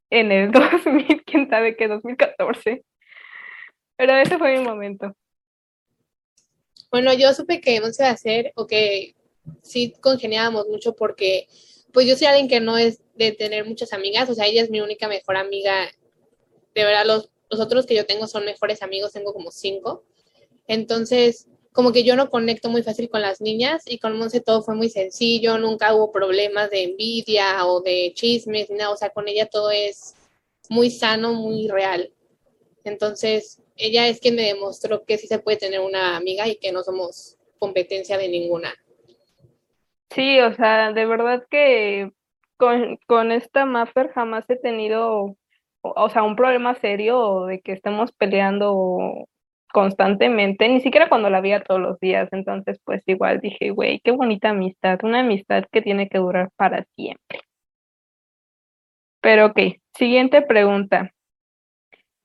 en 0.10 0.32
el 0.32 0.52
2000, 0.52 1.24
quién 1.24 1.50
sabe 1.50 1.78
qué, 1.78 1.88
2014. 1.88 2.84
Pero 3.96 4.16
ese 4.18 4.38
fue 4.38 4.58
mi 4.58 4.64
momento. 4.66 5.16
Bueno, 6.92 7.14
yo 7.14 7.34
supe 7.34 7.62
que 7.62 7.76
iba 7.76 7.88
a 7.88 8.12
hacer 8.12 8.52
o 8.56 8.66
que 8.66 9.16
sí 9.62 9.94
congeniábamos 10.02 10.68
mucho 10.68 10.96
porque 10.96 11.48
pues 11.94 12.08
yo 12.08 12.16
soy 12.16 12.28
alguien 12.28 12.48
que 12.48 12.60
no 12.60 12.78
es 12.78 13.02
de 13.16 13.32
tener 13.32 13.66
muchas 13.66 13.94
amigas, 13.94 14.30
o 14.30 14.34
sea, 14.34 14.48
ella 14.48 14.64
es 14.64 14.72
mi 14.72 14.82
única 14.82 15.08
mejor 15.08 15.38
amiga. 15.38 15.90
De 16.74 16.84
verdad, 16.84 17.06
los, 17.06 17.30
los 17.50 17.60
otros 17.60 17.86
que 17.86 17.96
yo 17.96 18.06
tengo 18.06 18.28
son 18.28 18.46
mejores 18.46 18.82
amigos, 18.82 19.14
tengo 19.14 19.34
como 19.34 19.52
cinco. 19.52 20.06
Entonces, 20.68 21.48
como 21.80 21.94
que 21.94 22.04
yo 22.04 22.18
no 22.18 22.30
conecto 22.30 22.70
muy 22.70 22.84
fácil 22.84 23.10
con 23.10 23.22
las 23.22 23.40
niñas 23.40 23.84
y 23.86 24.00
con 24.00 24.18
Monse 24.18 24.42
todo 24.42 24.62
fue 24.62 24.76
muy 24.76 24.90
sencillo, 24.90 25.58
nunca 25.58 25.94
hubo 25.96 26.12
problemas 26.12 26.70
de 26.70 26.84
envidia 26.84 27.66
o 27.66 27.80
de 27.80 28.12
chismes, 28.16 28.70
nada, 28.70 28.92
o 28.92 28.98
sea, 28.98 29.12
con 29.12 29.30
ella 29.30 29.46
todo 29.46 29.72
es 29.72 30.14
muy 30.68 30.92
sano, 30.92 31.34
muy 31.34 31.70
real. 31.70 32.12
Entonces, 32.84 33.62
ella 33.78 34.10
es 34.10 34.20
quien 34.20 34.36
me 34.36 34.42
demostró 34.42 35.06
que 35.06 35.18
sí 35.18 35.28
se 35.28 35.40
puede 35.40 35.56
tener 35.56 35.80
una 35.80 36.18
amiga 36.18 36.50
y 36.50 36.58
que 36.58 36.74
no 36.74 36.84
somos 36.84 37.38
competencia 37.60 38.18
de 38.18 38.28
ninguna. 38.28 38.74
Sí, 40.10 40.38
o 40.42 40.54
sea, 40.56 40.92
de 40.92 41.06
verdad 41.06 41.46
que 41.50 42.12
con, 42.58 43.00
con 43.08 43.32
esta 43.32 43.66
Maffer 43.66 44.10
jamás 44.10 44.44
he 44.50 44.58
tenido, 44.58 45.38
o 45.80 46.10
sea, 46.10 46.24
un 46.24 46.36
problema 46.36 46.76
serio 46.76 47.46
de 47.46 47.62
que 47.62 47.72
estemos 47.72 48.12
peleando 48.12 49.30
constantemente, 49.72 50.68
ni 50.68 50.82
siquiera 50.82 51.10
cuando 51.10 51.30
la 51.30 51.42
veía 51.42 51.64
todos 51.64 51.80
los 51.80 52.00
días. 52.00 52.30
Entonces, 52.32 52.80
pues 52.84 53.04
igual 53.06 53.40
dije, 53.40 53.72
güey, 53.72 54.00
qué 54.02 54.12
bonita 54.12 54.50
amistad, 54.50 55.00
una 55.04 55.22
amistad 55.22 55.64
que 55.72 55.82
tiene 55.82 56.10
que 56.10 56.18
durar 56.18 56.50
para 56.56 56.86
siempre. 56.96 57.42
Pero 59.22 59.48
ok, 59.48 59.60
siguiente 59.98 60.42
pregunta. 60.42 61.12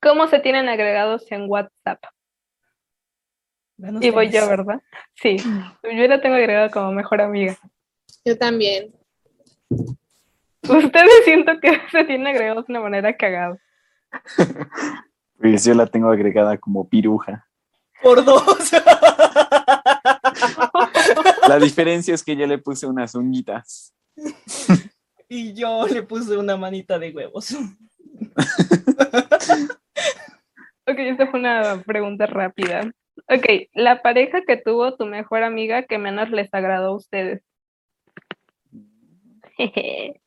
¿Cómo 0.01 0.27
se 0.27 0.39
tienen 0.39 0.69
agregados 0.69 1.31
en 1.33 1.49
WhatsApp? 1.49 2.03
Y 4.01 4.11
voy 4.11 4.31
yo. 4.31 4.47
¿verdad? 4.49 4.81
Sí, 5.15 5.37
yo 5.83 6.07
la 6.07 6.21
tengo 6.21 6.37
agregada 6.37 6.71
como 6.71 6.93
mejor 6.93 7.21
amiga. 7.21 7.57
Yo 8.25 8.39
también. 8.39 8.95
Ustedes 10.63 11.25
siento 11.25 11.59
que 11.61 11.81
se 11.91 12.05
tienen 12.05 12.29
agregados 12.29 12.67
de 12.67 12.73
una 12.73 12.81
manera 12.81 13.17
cagada. 13.17 13.59
Pues 15.39 15.65
yo 15.65 15.75
la 15.75 15.87
tengo 15.87 16.11
agregada 16.11 16.59
como 16.59 16.89
piruja. 16.89 17.47
Por 18.03 18.25
dos. 18.25 18.45
La 21.49 21.59
diferencia 21.59 22.15
es 22.15 22.23
que 22.23 22.37
yo 22.37 22.47
le 22.47 22.59
puse 22.59 22.87
unas 22.87 23.15
uñitas. 23.15 23.95
y 25.29 25.55
yo 25.55 25.87
le 25.87 26.03
puse 26.03 26.37
una 26.37 26.57
manita 26.57 26.99
de 26.99 27.11
huevos. 27.11 27.55
Ok, 30.87 30.99
esta 30.99 31.27
fue 31.29 31.41
una 31.41 31.83
pregunta 31.87 32.27
rápida. 32.27 32.93
Ok, 33.29 33.71
la 33.73 34.03
pareja 34.03 34.43
que 34.47 34.59
tuvo 34.59 34.95
tu 34.97 35.07
mejor 35.07 35.43
amiga 35.43 35.85
que 35.85 35.97
menos 35.97 36.29
les 36.29 36.53
agradó 36.53 36.89
a 36.89 36.97
ustedes. 36.97 37.43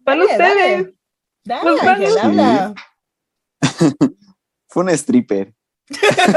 Dale, 0.00 0.24
ustedes. 0.24 0.92
Dale, 1.44 1.62
Pues 1.62 1.82
Ángel, 1.82 2.10
vamos. 2.16 2.24
habla. 2.24 2.74
Fue 4.68 4.82
un 4.84 4.88
stripper. 4.90 5.54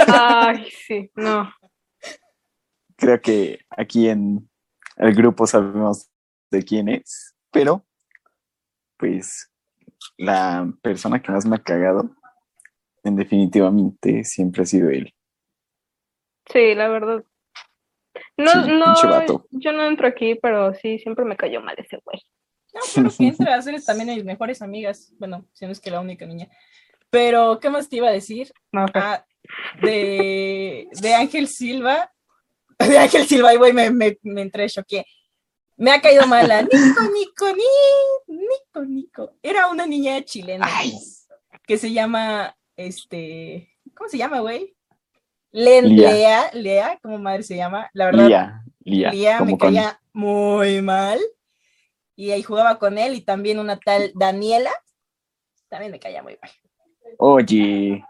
Ay, 0.07 0.69
sí, 0.71 1.11
no. 1.15 1.53
Creo 2.97 3.21
que 3.21 3.59
aquí 3.69 4.09
en 4.09 4.49
el 4.97 5.13
grupo 5.13 5.45
sabemos 5.47 6.09
de 6.51 6.63
quién 6.63 6.89
es, 6.89 7.35
pero 7.51 7.85
pues 8.97 9.51
la 10.17 10.71
persona 10.81 11.21
que 11.21 11.31
más 11.31 11.45
me 11.45 11.57
ha 11.57 11.63
cagado, 11.63 12.15
en 13.03 13.15
definitivamente 13.17 14.23
siempre 14.23 14.63
ha 14.63 14.65
sido 14.65 14.89
él. 14.89 15.13
Sí, 16.51 16.73
la 16.75 16.87
verdad. 16.87 17.23
No, 18.37 18.51
Sí, 18.51 18.71
no, 18.71 18.85
pinche 18.85 19.07
vato. 19.07 19.47
yo 19.51 19.71
no 19.73 19.83
entro 19.85 20.07
aquí, 20.07 20.35
pero 20.35 20.73
sí, 20.75 20.99
siempre 20.99 21.25
me 21.25 21.35
cayó 21.35 21.61
mal 21.61 21.75
ese 21.77 21.99
güey. 22.03 22.21
No, 22.75 22.81
claro 22.93 23.09
que 23.17 23.27
entre 23.27 23.49
a 23.53 23.61
ser 23.61 23.83
también 23.83 24.09
mis 24.15 24.25
mejores 24.25 24.61
amigas. 24.61 25.11
Bueno, 25.17 25.47
si 25.53 25.65
no 25.65 25.71
es 25.71 25.79
que 25.79 25.89
la 25.91 26.01
única 26.01 26.25
niña. 26.25 26.49
Pero, 27.09 27.59
¿qué 27.59 27.69
más 27.69 27.87
te 27.89 27.95
iba 27.97 28.09
a 28.09 28.11
decir? 28.11 28.51
Pero- 28.71 28.85
Ah, 28.93 29.25
de, 29.81 30.87
de 31.01 31.13
Ángel 31.15 31.47
Silva. 31.47 32.11
De 32.79 32.97
Ángel 32.97 33.25
Silva, 33.25 33.53
y 33.53 33.57
güey, 33.57 33.71
me, 33.71 33.89
me, 33.89 34.17
me 34.23 34.41
entré 34.41 34.67
choqué. 34.69 35.05
Me 35.77 35.91
ha 35.91 36.01
caído 36.01 36.27
mal 36.27 36.49
a 36.51 36.61
Nico, 36.61 36.73
Nico, 37.13 37.45
ni, 37.55 38.35
Nico, 38.35 38.85
Nico. 38.85 39.35
Era 39.41 39.67
una 39.69 39.85
niña 39.85 40.21
chilena 40.25 40.67
Ay. 40.69 40.91
que 41.65 41.77
se 41.77 41.93
llama, 41.93 42.55
este, 42.75 43.69
¿cómo 43.95 44.09
se 44.09 44.17
llama, 44.17 44.41
güey? 44.41 44.75
Len- 45.53 45.87
Lía. 45.87 46.11
Lea, 46.11 46.49
Lea, 46.53 46.99
¿cómo 47.01 47.17
madre 47.17 47.43
se 47.43 47.55
llama? 47.55 47.89
La 47.93 48.05
verdad, 48.07 48.27
Lía, 48.27 48.63
Lía, 48.83 49.11
Lía 49.11 49.39
me 49.41 49.51
con 49.51 49.57
caía 49.59 50.01
muy 50.11 50.81
mal. 50.81 51.19
Y 52.15 52.31
ahí 52.31 52.43
jugaba 52.43 52.79
con 52.79 52.97
él 52.97 53.15
y 53.15 53.21
también 53.21 53.59
una 53.59 53.77
tal 53.79 54.11
Daniela. 54.15 54.71
También 55.69 55.91
me 55.91 55.99
caía 55.99 56.23
muy 56.23 56.37
mal. 56.41 56.51
Oye, 57.17 58.03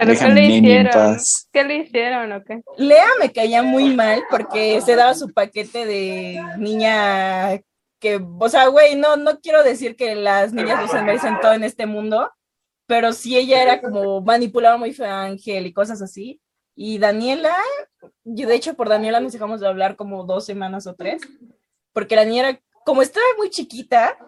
¿Pero 0.00 0.18
qué 0.18 0.28
le 0.28 0.46
hicieron? 0.46 1.16
¿Qué 1.52 1.64
le 1.64 1.76
hicieron 1.76 2.32
o 2.32 2.42
qué? 2.42 2.62
Lea 2.78 3.06
me 3.20 3.30
caía 3.32 3.62
muy 3.62 3.94
mal 3.94 4.22
porque 4.30 4.80
se 4.80 4.96
daba 4.96 5.14
su 5.14 5.30
paquete 5.32 5.84
de 5.84 6.42
niña 6.56 7.60
que, 7.98 8.18
o 8.38 8.48
sea, 8.48 8.68
güey, 8.68 8.96
no, 8.96 9.16
no 9.16 9.40
quiero 9.40 9.62
decir 9.62 9.96
que 9.96 10.14
las 10.14 10.54
niñas 10.54 10.80
no 10.80 10.88
se 10.88 11.02
merecen 11.02 11.38
todo 11.40 11.52
en 11.52 11.64
este 11.64 11.84
mundo, 11.84 12.32
pero 12.86 13.12
sí 13.12 13.36
ella 13.36 13.62
era 13.62 13.82
como 13.82 14.22
manipulaba 14.22 14.78
muy 14.78 14.94
feo 14.94 15.06
a 15.06 15.24
Ángel 15.24 15.66
y 15.66 15.74
cosas 15.74 16.00
así. 16.00 16.40
Y 16.74 16.98
Daniela, 16.98 17.54
yo 18.24 18.48
de 18.48 18.54
hecho 18.54 18.72
por 18.74 18.88
Daniela 18.88 19.20
nos 19.20 19.34
dejamos 19.34 19.60
de 19.60 19.68
hablar 19.68 19.96
como 19.96 20.24
dos 20.24 20.46
semanas 20.46 20.86
o 20.86 20.94
tres, 20.94 21.20
porque 21.92 22.16
la 22.16 22.24
niña 22.24 22.48
era, 22.48 22.60
como 22.90 23.02
estaba 23.02 23.24
muy 23.38 23.50
chiquita, 23.50 24.18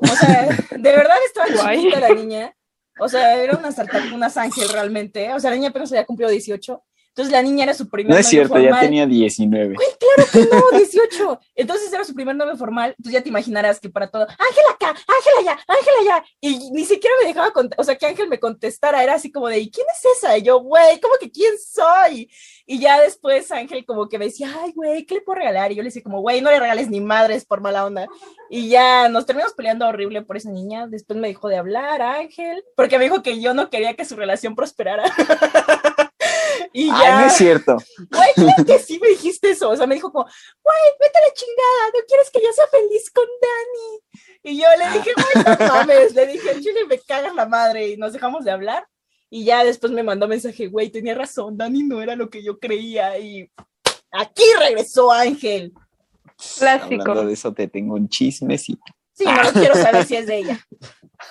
o 0.00 0.06
sea, 0.06 0.48
de 0.70 0.78
verdad 0.92 1.16
estaba 1.26 1.48
Guay. 1.52 1.78
chiquita 1.78 1.98
la 1.98 2.14
niña, 2.14 2.56
o 3.00 3.08
sea, 3.08 3.42
era 3.42 3.56
una 3.56 3.70
unas 4.14 4.36
ángel 4.36 4.68
realmente, 4.68 5.32
o 5.32 5.40
sea, 5.40 5.50
la 5.50 5.56
niña 5.56 5.70
apenas 5.70 5.90
había 5.90 6.06
cumplido 6.06 6.30
18, 6.30 6.80
entonces 7.08 7.32
la 7.32 7.42
niña 7.42 7.64
era 7.64 7.74
su 7.74 7.88
primer 7.88 8.12
No 8.12 8.18
es 8.18 8.26
novio 8.26 8.30
cierto, 8.30 8.58
ya 8.60 8.80
tenía 8.80 9.04
19. 9.04 9.74
Güey, 9.74 9.88
claro 10.00 10.30
que 10.32 10.52
no, 10.52 10.78
18. 10.78 11.40
Entonces 11.54 11.92
era 11.92 12.02
su 12.02 12.12
primer 12.12 12.34
novio 12.34 12.56
formal. 12.56 12.92
Entonces 12.98 13.12
ya 13.12 13.22
te 13.22 13.28
imaginarás 13.28 13.78
que 13.78 13.88
para 13.88 14.08
todo, 14.08 14.22
Ángel 14.22 14.64
acá, 14.68 14.88
Ángel 14.88 15.32
allá, 15.38 15.58
Ángel 15.68 15.94
allá. 16.00 16.24
Y 16.40 16.72
ni 16.72 16.84
siquiera 16.84 17.14
me 17.22 17.28
dejaba, 17.28 17.52
o 17.76 17.84
sea, 17.84 17.94
que 17.94 18.06
Ángel 18.06 18.28
me 18.28 18.40
contestara. 18.40 19.00
Era 19.00 19.14
así 19.14 19.30
como 19.30 19.46
de, 19.46 19.60
¿y 19.60 19.70
quién 19.70 19.86
es 19.92 20.16
esa? 20.16 20.36
Y 20.36 20.42
yo, 20.42 20.58
güey, 20.58 20.98
¿cómo 20.98 21.14
que 21.20 21.30
quién 21.30 21.52
soy? 21.56 22.28
Y 22.66 22.78
ya 22.78 23.00
después 23.00 23.50
Ángel 23.52 23.84
como 23.84 24.08
que 24.08 24.18
me 24.18 24.26
decía, 24.26 24.50
ay, 24.62 24.72
güey, 24.74 25.04
¿qué 25.04 25.16
le 25.16 25.20
puedo 25.20 25.38
regalar? 25.38 25.70
Y 25.70 25.74
yo 25.74 25.82
le 25.82 25.88
decía 25.88 26.02
como, 26.02 26.20
güey, 26.20 26.40
no 26.40 26.50
le 26.50 26.58
regales 26.58 26.88
ni 26.88 27.00
madres 27.00 27.44
por 27.44 27.60
mala 27.60 27.84
onda. 27.84 28.08
Y 28.48 28.68
ya 28.68 29.08
nos 29.08 29.26
terminamos 29.26 29.54
peleando 29.54 29.86
horrible 29.86 30.22
por 30.22 30.36
esa 30.36 30.50
niña. 30.50 30.86
Después 30.86 31.18
me 31.18 31.28
dejó 31.28 31.48
de 31.48 31.58
hablar 31.58 32.00
Ángel, 32.00 32.64
porque 32.74 32.98
me 32.98 33.04
dijo 33.04 33.22
que 33.22 33.40
yo 33.40 33.52
no 33.52 33.68
quería 33.68 33.94
que 33.94 34.06
su 34.06 34.16
relación 34.16 34.54
prosperara. 34.54 35.04
y 36.72 36.86
ya. 36.86 37.18
Ay, 37.18 37.24
no 37.24 37.26
es 37.26 37.36
cierto. 37.36 37.76
Güey, 38.10 38.32
claro 38.34 38.64
que 38.64 38.78
sí 38.78 38.98
me 38.98 39.08
dijiste 39.08 39.50
eso. 39.50 39.68
O 39.68 39.76
sea, 39.76 39.86
me 39.86 39.96
dijo 39.96 40.10
como, 40.10 40.24
güey, 40.24 40.82
vete 41.00 41.18
a 41.18 41.28
la 41.28 41.34
chingada, 41.34 41.86
no 41.92 42.00
quieres 42.08 42.30
que 42.30 42.40
yo 42.42 42.52
sea 42.52 42.66
feliz 42.68 43.10
con 43.10 43.26
Dani. 43.42 44.24
Y 44.42 44.58
yo 44.58 44.66
le 44.78 44.98
dije, 44.98 45.12
güey, 45.14 45.44
no 45.44 45.66
mames. 45.68 46.14
Le 46.14 46.26
dije, 46.28 46.60
chile, 46.60 46.86
me 46.88 46.98
cagas 46.98 47.34
la 47.34 47.46
madre. 47.46 47.88
Y 47.88 47.96
nos 47.98 48.14
dejamos 48.14 48.44
de 48.44 48.52
hablar. 48.52 48.86
Y 49.34 49.44
ya 49.46 49.64
después 49.64 49.92
me 49.92 50.04
mandó 50.04 50.28
mensaje, 50.28 50.68
güey, 50.68 50.90
tenía 50.90 51.12
razón, 51.12 51.56
Dani 51.56 51.82
no 51.82 52.00
era 52.00 52.14
lo 52.14 52.30
que 52.30 52.40
yo 52.40 52.60
creía. 52.60 53.18
Y 53.18 53.50
aquí 54.12 54.44
regresó 54.60 55.10
Ángel. 55.10 55.72
Clásico. 56.56 57.02
Hablando 57.02 57.26
de 57.26 57.32
eso, 57.32 57.52
te 57.52 57.66
tengo 57.66 57.96
un 57.96 58.08
chismecito. 58.08 58.84
Sí, 59.12 59.24
no 59.24 59.52
quiero 59.52 59.74
saber 59.74 60.04
si 60.04 60.14
es 60.14 60.28
de 60.28 60.38
ella. 60.38 60.64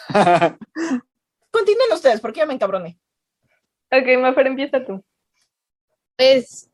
Continúen 1.49 1.93
ustedes, 1.93 2.19
porque 2.19 2.39
ya 2.39 2.45
me 2.45 2.53
encabroné. 2.53 2.99
Ok, 3.89 4.19
Mafer, 4.19 4.47
empieza 4.47 4.83
tú. 4.83 5.01
Pues 6.17 6.69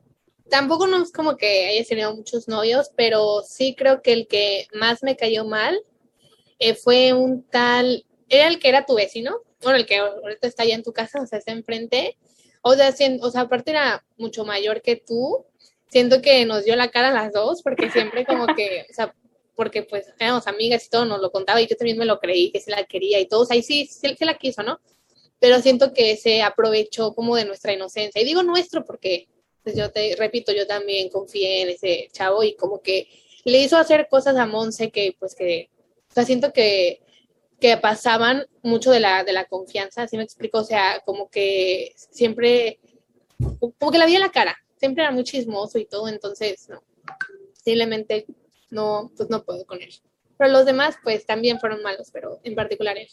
tampoco 0.50 0.88
no 0.88 1.00
es 1.00 1.12
como 1.12 1.36
que 1.36 1.68
haya 1.68 1.84
tenido 1.84 2.12
muchos 2.16 2.48
novios, 2.48 2.90
pero 2.96 3.42
sí 3.46 3.76
creo 3.78 4.02
que 4.02 4.14
el 4.14 4.26
que 4.26 4.66
más 4.74 5.04
me 5.04 5.16
cayó 5.16 5.44
mal 5.44 5.80
eh, 6.58 6.74
fue 6.74 7.12
un 7.12 7.44
tal, 7.44 8.04
era 8.28 8.48
el 8.48 8.58
que 8.58 8.68
era 8.68 8.84
tu 8.84 8.96
vecino, 8.96 9.36
bueno, 9.62 9.78
el 9.78 9.86
que 9.86 9.96
ahorita 9.98 10.46
está 10.46 10.62
allá 10.64 10.74
en 10.74 10.82
tu 10.82 10.92
casa, 10.92 11.20
o 11.22 11.26
sea, 11.26 11.38
está 11.38 11.52
enfrente. 11.52 12.16
O 12.62 12.74
sea, 12.74 12.92
sien- 12.92 13.20
o 13.22 13.30
sea, 13.30 13.42
aparte 13.42 13.70
era 13.72 14.04
mucho 14.16 14.44
mayor 14.44 14.82
que 14.82 14.96
tú. 14.96 15.44
Siento 15.88 16.20
que 16.22 16.44
nos 16.46 16.64
dio 16.64 16.76
la 16.76 16.90
cara 16.90 17.08
a 17.08 17.12
las 17.12 17.32
dos, 17.32 17.62
porque 17.62 17.90
siempre 17.90 18.24
como 18.24 18.46
que, 18.54 18.86
o 18.90 18.94
sea, 18.94 19.14
porque 19.56 19.82
pues 19.82 20.06
éramos 20.18 20.46
amigas 20.46 20.86
y 20.86 20.90
todo, 20.90 21.04
nos 21.04 21.20
lo 21.20 21.30
contaba 21.32 21.60
y 21.60 21.66
yo 21.66 21.76
también 21.76 21.98
me 21.98 22.06
lo 22.06 22.18
creí, 22.18 22.50
que 22.50 22.60
se 22.60 22.70
la 22.70 22.84
quería 22.84 23.20
y 23.20 23.26
todos 23.26 23.50
ahí 23.50 23.62
sí, 23.62 23.86
sí, 23.86 24.14
sí 24.18 24.24
la 24.24 24.38
quiso, 24.38 24.62
¿no? 24.62 24.80
Pero 25.38 25.60
siento 25.60 25.92
que 25.92 26.16
se 26.16 26.42
aprovechó 26.42 27.14
como 27.14 27.36
de 27.36 27.44
nuestra 27.44 27.72
inocencia. 27.72 28.20
Y 28.20 28.24
digo 28.24 28.42
nuestro 28.42 28.84
porque, 28.84 29.28
pues 29.62 29.76
yo 29.76 29.90
te 29.90 30.14
repito, 30.16 30.52
yo 30.52 30.66
también 30.66 31.08
confié 31.10 31.62
en 31.62 31.70
ese 31.70 32.08
chavo 32.12 32.42
y 32.42 32.54
como 32.56 32.80
que 32.80 33.08
le 33.44 33.58
hizo 33.60 33.76
hacer 33.76 34.06
cosas 34.08 34.36
a 34.36 34.46
Monse 34.46 34.90
que, 34.90 35.16
pues 35.18 35.34
que, 35.34 35.70
o 36.10 36.14
sea, 36.14 36.24
siento 36.24 36.52
que, 36.52 37.02
que 37.60 37.76
pasaban 37.76 38.46
mucho 38.62 38.90
de 38.90 39.00
la, 39.00 39.22
de 39.24 39.32
la 39.32 39.44
confianza, 39.44 40.02
así 40.02 40.16
me 40.16 40.22
explico, 40.22 40.58
o 40.58 40.64
sea, 40.64 41.00
como 41.04 41.28
que 41.28 41.92
siempre, 41.96 42.80
como 43.78 43.92
que 43.92 43.98
la 43.98 44.06
vi 44.06 44.14
en 44.14 44.20
la 44.20 44.30
cara, 44.30 44.56
siempre 44.76 45.04
era 45.04 45.12
muy 45.12 45.24
chismoso 45.24 45.78
y 45.78 45.84
todo, 45.86 46.08
entonces, 46.08 46.68
no, 46.68 46.82
simplemente 47.52 48.26
no, 48.70 49.10
pues 49.16 49.28
no 49.30 49.44
puedo 49.44 49.64
con 49.66 49.82
él. 49.82 49.92
Pero 50.38 50.52
los 50.52 50.64
demás, 50.64 50.96
pues 51.02 51.26
también 51.26 51.60
fueron 51.60 51.82
malos, 51.82 52.10
pero 52.12 52.40
en 52.44 52.54
particular 52.54 52.96
él. 52.96 53.08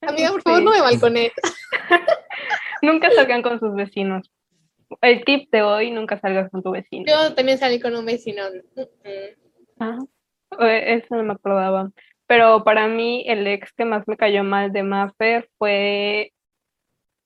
Amiga, 0.00 0.30
por 0.30 0.42
favor, 0.42 0.58
Sí. 0.58 0.64
no 0.64 0.70
me 0.72 0.80
balcones. 0.80 1.32
Nunca 2.82 3.10
salgan 3.12 3.42
con 3.42 3.58
sus 3.60 3.74
vecinos. 3.74 4.30
El 5.00 5.24
tip 5.24 5.50
de 5.50 5.62
hoy, 5.62 5.90
nunca 5.90 6.18
salgas 6.18 6.50
con 6.50 6.62
tu 6.62 6.70
vecino. 6.70 7.04
Yo 7.06 7.34
también 7.34 7.58
salí 7.58 7.78
con 7.78 7.94
un 7.94 8.06
vecino. 8.06 8.44
Mm, 8.74 8.80
mm. 8.80 9.80
Ah, 9.80 9.98
eh, 10.60 10.94
eso 10.94 11.16
no 11.16 11.24
me 11.24 11.34
acordaba. 11.34 11.90
Pero 12.28 12.62
para 12.62 12.86
mí, 12.88 13.24
el 13.26 13.46
ex 13.46 13.72
que 13.72 13.86
más 13.86 14.06
me 14.06 14.18
cayó 14.18 14.44
mal 14.44 14.70
de 14.70 14.82
Maffer 14.82 15.48
fue. 15.58 16.32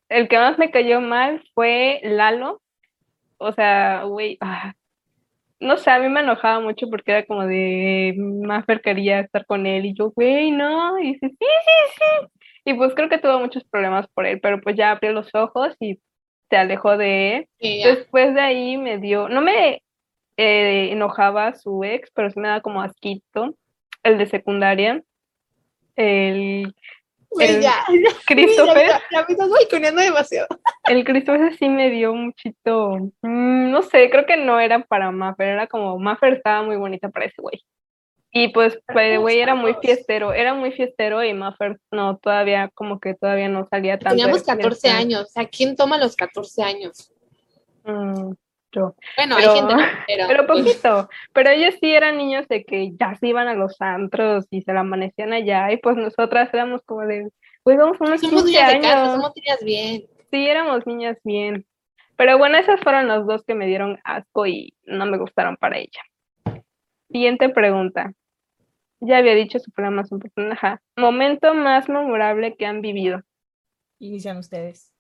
El 0.09 0.29
que 0.29 0.39
más 0.39 0.59
me 0.59 0.71
cayó 0.71 1.01
mal 1.01 1.43
fue 1.55 2.01
Lalo. 2.05 2.63
O 3.39 3.53
sea, 3.53 4.05
güey, 4.05 4.39
ah, 4.41 4.75
no 5.59 5.77
sé, 5.77 5.91
a 5.91 5.99
mí 5.99 6.09
me 6.09 6.21
enojaba 6.21 6.61
mucho 6.61 6.89
porque 6.89 7.11
era 7.11 7.27
como 7.27 7.47
de 7.47 8.15
Maffer 8.17 8.81
quería 8.81 9.21
estar 9.21 9.45
con 9.45 9.67
él 9.67 9.87
y 9.87 9.95
yo, 9.95 10.13
güey, 10.13 10.53
no. 10.53 10.97
Y 11.01 11.15
dice, 11.15 11.29
sí, 11.31 11.37
sí, 11.39 11.95
sí. 11.97 12.51
Y 12.65 12.75
pues 12.75 12.95
creo 12.95 13.09
que 13.09 13.19
tuvo 13.19 13.41
muchos 13.41 13.65
problemas 13.65 14.07
por 14.15 14.25
él, 14.25 14.41
pero 14.41 14.61
pues 14.61 14.77
ya 14.77 14.93
abrió 14.93 15.13
los 15.13 15.35
ojos 15.35 15.75
y 15.81 15.99
se 16.49 16.57
alejó 16.57 16.97
de 16.97 17.37
él. 17.37 17.49
Sí. 17.59 17.83
Después 17.85 18.35
de 18.35 18.41
ahí 18.41 18.77
me 18.77 18.99
dio, 18.99 19.29
no 19.29 19.41
me 19.41 19.83
eh, 20.37 20.93
enojaba 20.93 21.55
su 21.55 21.83
ex, 21.83 22.09
pero 22.15 22.31
sí 22.31 22.39
me 22.39 22.49
da 22.49 22.61
como 22.61 22.83
asquito, 22.83 23.57
el 24.03 24.19
de 24.19 24.27
secundaria, 24.27 25.03
el 25.97 26.75
Güey, 27.33 27.57
el 27.57 27.63
ya, 27.63 27.85
ya, 27.89 28.11
Christopher, 28.27 28.89
ya, 29.11 29.25
me 29.27 29.33
estás 29.33 29.97
demasiado. 29.97 30.49
el 30.85 31.05
Christopher 31.05 31.57
sí 31.57 31.69
me 31.69 31.91
dio 31.91 32.15
muchito, 32.15 32.99
mm, 33.23 33.71
no 33.71 33.83
sé, 33.83 34.11
creo 34.11 34.27
que 34.27 34.37
no 34.37 34.61
era 34.61 34.81
para 34.85 35.11
Maffer, 35.11 35.49
era 35.49 35.67
como 35.67 35.99
Maffer 35.99 36.35
estaba 36.35 36.63
muy 36.63 36.77
bonita 36.77 37.09
para 37.09 37.27
ese 37.27 37.41
güey. 37.41 37.63
Y 38.35 38.49
pues, 38.49 38.79
way, 38.95 39.41
era 39.41 39.55
muy 39.55 39.75
fiestero, 39.75 40.33
era 40.33 40.55
muy 40.55 40.73
fiestero 40.73 41.23
y 41.23 41.35
Maffer 41.35 41.79
no, 41.91 42.17
todavía, 42.17 42.71
como 42.73 42.99
que 42.99 43.13
todavía 43.13 43.51
no 43.51 43.69
salía 43.69 43.99
de 43.99 44.07
Teníamos 44.07 44.43
14 44.43 44.81
fiesta. 44.81 44.99
años. 44.99 45.23
O 45.25 45.27
sea, 45.27 45.47
¿quién 45.47 45.77
toma 45.77 45.99
los 45.99 46.17
14 46.17 46.63
años? 46.63 47.13
Mm, 47.85 48.33
yo. 48.73 48.95
Bueno, 49.17 49.37
Pero- 49.39 49.53
hay 49.53 49.59
gente 49.59 49.75
pero, 50.07 50.25
Pero 50.29 50.47
poquito. 50.47 51.09
Pero 51.33 51.51
ellos 51.51 51.75
sí 51.81 51.95
eran 51.95 52.17
niños 52.17 52.49
de 52.49 52.65
que 52.65 52.93
ya 52.99 53.15
se 53.15 53.29
iban 53.29 53.49
a 53.49 53.55
los 53.55 53.81
antros 53.81 54.47
y 54.51 54.63
se 54.63 54.73
la 54.73 54.81
amanecían 54.81 55.33
allá. 55.33 55.71
Y 55.73 55.77
pues 55.77 55.97
nosotras 55.97 56.53
éramos 56.53 56.83
como 56.85 57.03
de, 57.03 57.29
güey, 57.65 57.77
vamos 57.77 58.01
a 58.01 58.05
unos 58.05 58.21
somos 58.21 58.45
15 58.45 58.51
niñas 58.59 58.73
de 58.73 58.81
casa, 58.81 59.03
años. 59.03 59.13
somos 59.15 59.33
niñas 59.37 59.59
bien. 59.65 60.07
Sí, 60.31 60.47
éramos 60.49 60.87
niñas 60.87 61.19
bien. 61.25 61.67
Pero 62.17 62.39
bueno, 62.39 62.57
esas 62.59 62.81
fueron 62.81 63.09
los 63.09 63.27
dos 63.27 63.45
que 63.45 63.55
me 63.55 63.67
dieron 63.67 63.99
asco 64.05 64.47
y 64.47 64.75
no 64.85 65.07
me 65.07 65.19
gustaron 65.19 65.57
para 65.57 65.79
ella. 65.79 66.01
Siguiente 67.11 67.49
pregunta. 67.51 68.13
Ya 69.01 69.17
había 69.19 69.35
dicho 69.35 69.59
su 69.59 69.71
programa 69.73 70.03
más 70.03 70.13
importante. 70.13 70.53
Ajá. 70.55 70.81
Momento 70.97 71.55
más 71.55 71.89
memorable 71.89 72.55
que 72.57 72.67
han 72.67 72.81
vivido. 72.81 73.23
Inician 73.99 74.37
ustedes. 74.39 74.93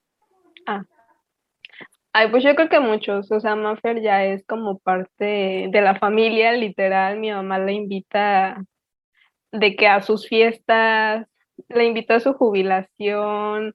Ay, 2.15 2.29
pues 2.31 2.45
yo 2.45 2.55
creo 2.55 2.69
que 2.69 2.81
muchos. 2.81 3.31
O 3.33 3.41
sea, 3.41 3.57
Maffer 3.57 4.03
ya 4.03 4.25
es 4.25 4.45
como 4.47 4.79
parte 4.79 5.69
de 5.71 5.81
la 5.81 5.99
familia, 5.99 6.53
literal. 6.53 7.19
Mi 7.19 7.31
mamá 7.31 7.59
la 7.59 7.73
invita 7.73 8.63
de 9.53 9.77
que 9.77 9.87
a 9.89 10.03
sus 10.03 10.29
fiestas, 10.29 11.27
le 11.69 11.85
invitó 11.87 12.15
a 12.15 12.21
su 12.21 12.35
jubilación. 12.35 13.75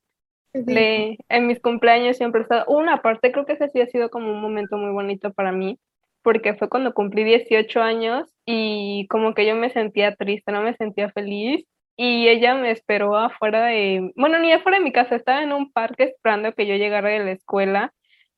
Le, 0.54 1.17
en 1.30 1.47
mis 1.47 1.60
cumpleaños 1.62 2.17
siempre 2.17 2.41
estado. 2.41 2.65
Una 2.67 3.02
parte, 3.02 3.32
creo 3.32 3.45
que 3.45 3.54
ese 3.54 3.69
sí 3.69 3.82
ha 3.82 3.88
sido 3.88 4.10
como 4.10 4.32
un 4.32 4.41
momento 4.41 4.78
muy 4.78 4.91
bonito 4.91 5.32
para 5.34 5.52
mí, 5.52 5.80
porque 6.23 6.56
fue 6.56 6.69
cuando 6.69 6.93
cumplí 6.93 7.23
18 7.23 7.82
años 7.82 8.30
y 8.45 9.08
como 9.10 9.34
que 9.36 9.45
yo 9.45 9.56
me 9.56 9.69
sentía 9.71 10.15
triste, 10.15 10.52
no 10.52 10.62
me 10.62 10.76
sentía 10.76 11.12
feliz. 11.12 11.65
Y 11.97 12.28
ella 12.28 12.56
me 12.56 12.71
esperó 12.71 13.15
afuera 13.17 13.65
de, 13.65 14.12
bueno, 14.15 14.39
ni 14.39 14.52
afuera 14.52 14.78
de 14.78 14.84
mi 14.84 14.91
casa, 14.91 15.15
estaba 15.15 15.41
en 15.43 15.52
un 15.54 15.71
parque 15.71 16.04
esperando 16.04 16.54
que 16.54 16.67
yo 16.67 16.76
llegara 16.76 17.10
de 17.10 17.19
la 17.19 17.32
escuela 17.32 17.93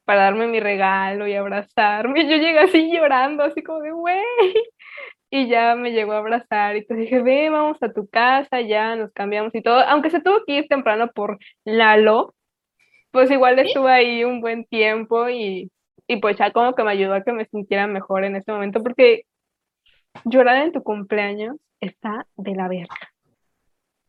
para 0.09 0.23
darme 0.23 0.47
mi 0.47 0.59
regalo 0.59 1.27
y 1.27 1.35
abrazarme. 1.35 2.27
Yo 2.27 2.37
llegué 2.37 2.57
así 2.57 2.91
llorando, 2.91 3.43
así 3.43 3.61
como 3.61 3.81
de, 3.81 3.91
güey. 3.91 4.23
Y 5.29 5.47
ya 5.47 5.75
me 5.75 5.91
llegó 5.91 6.13
a 6.13 6.17
abrazar 6.17 6.75
y 6.75 6.83
te 6.83 6.95
dije, 6.95 7.21
ve, 7.21 7.51
vamos 7.51 7.77
a 7.83 7.93
tu 7.93 8.07
casa, 8.07 8.59
ya 8.61 8.95
nos 8.95 9.11
cambiamos 9.11 9.53
y 9.53 9.61
todo. 9.61 9.81
Aunque 9.81 10.09
se 10.09 10.19
tuvo 10.19 10.43
que 10.47 10.53
ir 10.53 10.67
temprano 10.67 11.11
por 11.11 11.37
Lalo, 11.63 12.33
pues 13.11 13.29
igual 13.29 13.59
estuve 13.59 13.91
ahí 13.91 14.23
un 14.23 14.41
buen 14.41 14.65
tiempo 14.65 15.29
y, 15.29 15.71
y 16.07 16.17
pues 16.17 16.37
ya 16.37 16.51
como 16.51 16.73
que 16.73 16.83
me 16.83 16.89
ayudó 16.89 17.13
a 17.13 17.23
que 17.23 17.31
me 17.31 17.45
sintiera 17.45 17.85
mejor 17.85 18.23
en 18.23 18.35
ese 18.35 18.51
momento, 18.51 18.81
porque 18.81 19.25
llorar 20.25 20.63
en 20.65 20.71
tu 20.71 20.81
cumpleaños 20.81 21.55
está 21.81 22.25
de 22.35 22.55
la 22.55 22.67
verga. 22.67 22.97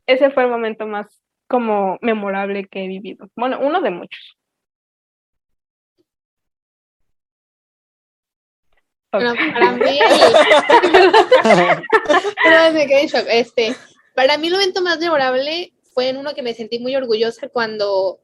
Ese 0.06 0.30
fue 0.30 0.44
el 0.44 0.50
momento 0.50 0.86
más 0.86 1.22
como 1.46 1.98
memorable 2.00 2.64
que 2.64 2.84
he 2.86 2.88
vivido. 2.88 3.28
Bueno, 3.36 3.58
uno 3.60 3.82
de 3.82 3.90
muchos. 3.90 4.39
Bueno, 9.12 9.34
para 9.34 9.72
mí, 9.72 9.98
Pero 12.44 12.72
me 12.72 12.86
quedé 12.86 13.02
en 13.02 13.08
shock. 13.08 13.26
Este, 13.28 13.74
para 14.14 14.38
mí 14.38 14.46
el 14.46 14.52
momento 14.52 14.82
más 14.82 14.98
memorable 15.00 15.72
fue 15.92 16.08
en 16.08 16.16
uno 16.16 16.32
que 16.34 16.42
me 16.42 16.54
sentí 16.54 16.78
muy 16.78 16.94
orgullosa 16.94 17.48
cuando, 17.48 18.20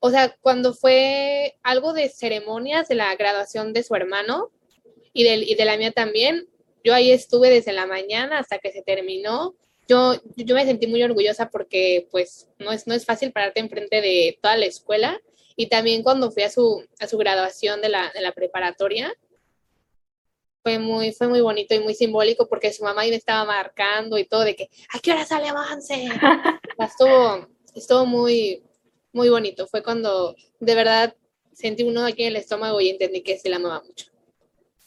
o 0.00 0.10
sea, 0.10 0.36
cuando 0.40 0.74
fue 0.74 1.56
algo 1.62 1.92
de 1.92 2.08
ceremonias 2.08 2.88
de 2.88 2.96
la 2.96 3.14
graduación 3.14 3.72
de 3.72 3.84
su 3.84 3.94
hermano 3.94 4.50
y 5.12 5.22
de, 5.22 5.36
y 5.36 5.54
de 5.54 5.64
la 5.64 5.76
mía 5.76 5.92
también. 5.92 6.48
Yo 6.82 6.92
ahí 6.94 7.12
estuve 7.12 7.48
desde 7.50 7.72
la 7.72 7.86
mañana 7.86 8.38
hasta 8.38 8.58
que 8.58 8.72
se 8.72 8.82
terminó. 8.82 9.54
Yo, 9.86 10.14
yo 10.36 10.54
me 10.56 10.64
sentí 10.64 10.88
muy 10.88 11.02
orgullosa 11.04 11.50
porque 11.50 12.08
pues 12.10 12.48
no 12.58 12.72
es, 12.72 12.86
no 12.86 12.94
es 12.94 13.04
fácil 13.04 13.30
pararte 13.32 13.60
enfrente 13.60 14.00
de 14.00 14.38
toda 14.42 14.56
la 14.56 14.66
escuela. 14.66 15.20
Y 15.54 15.66
también 15.66 16.02
cuando 16.02 16.32
fui 16.32 16.42
a 16.42 16.50
su, 16.50 16.84
a 16.98 17.06
su 17.06 17.16
graduación 17.16 17.80
de 17.80 17.90
la, 17.90 18.10
de 18.12 18.22
la 18.22 18.32
preparatoria, 18.32 19.12
fue 20.62 20.78
muy, 20.78 21.12
fue 21.12 21.28
muy 21.28 21.40
bonito 21.40 21.74
y 21.74 21.80
muy 21.80 21.94
simbólico 21.94 22.46
porque 22.48 22.72
su 22.72 22.84
mamá 22.84 23.02
ahí 23.02 23.10
me 23.10 23.16
estaba 23.16 23.44
marcando 23.44 24.18
y 24.18 24.24
todo 24.24 24.42
de 24.42 24.56
que, 24.56 24.68
¿a 24.94 24.98
qué 24.98 25.12
hora 25.12 25.24
sale 25.24 25.48
avance? 25.48 26.08
Estuvo, 26.78 27.46
estuvo 27.74 28.06
muy, 28.06 28.62
muy 29.12 29.28
bonito. 29.28 29.66
Fue 29.66 29.82
cuando 29.82 30.34
de 30.60 30.74
verdad 30.74 31.14
sentí 31.52 31.82
uno 31.82 32.04
aquí 32.04 32.22
en 32.22 32.28
el 32.28 32.36
estómago 32.36 32.80
y 32.80 32.90
entendí 32.90 33.22
que 33.22 33.38
se 33.38 33.48
la 33.50 33.56
amaba 33.56 33.82
mucho. 33.82 34.06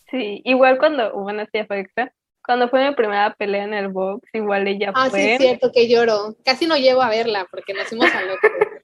Sí, 0.10 0.42
igual 0.46 0.78
cuando, 0.78 1.12
bueno, 1.14 1.44
sí, 1.52 1.60
extra. 1.60 2.14
Cuando 2.46 2.68
fue 2.68 2.88
mi 2.90 2.94
primera 2.96 3.34
pelea 3.36 3.64
en 3.64 3.74
el 3.74 3.88
box, 3.88 4.28
igual 4.34 4.68
ella 4.68 4.92
Ah, 4.94 5.06
sí, 5.06 5.12
fue. 5.12 5.34
es 5.36 5.42
cierto 5.42 5.72
que 5.72 5.88
lloro. 5.88 6.36
Casi 6.44 6.68
no 6.68 6.76
llego 6.76 7.02
a 7.02 7.10
verla 7.10 7.48
porque 7.50 7.74
nos 7.74 7.88
fuimos 7.88 8.14
al 8.14 8.30
otro. 8.32 8.50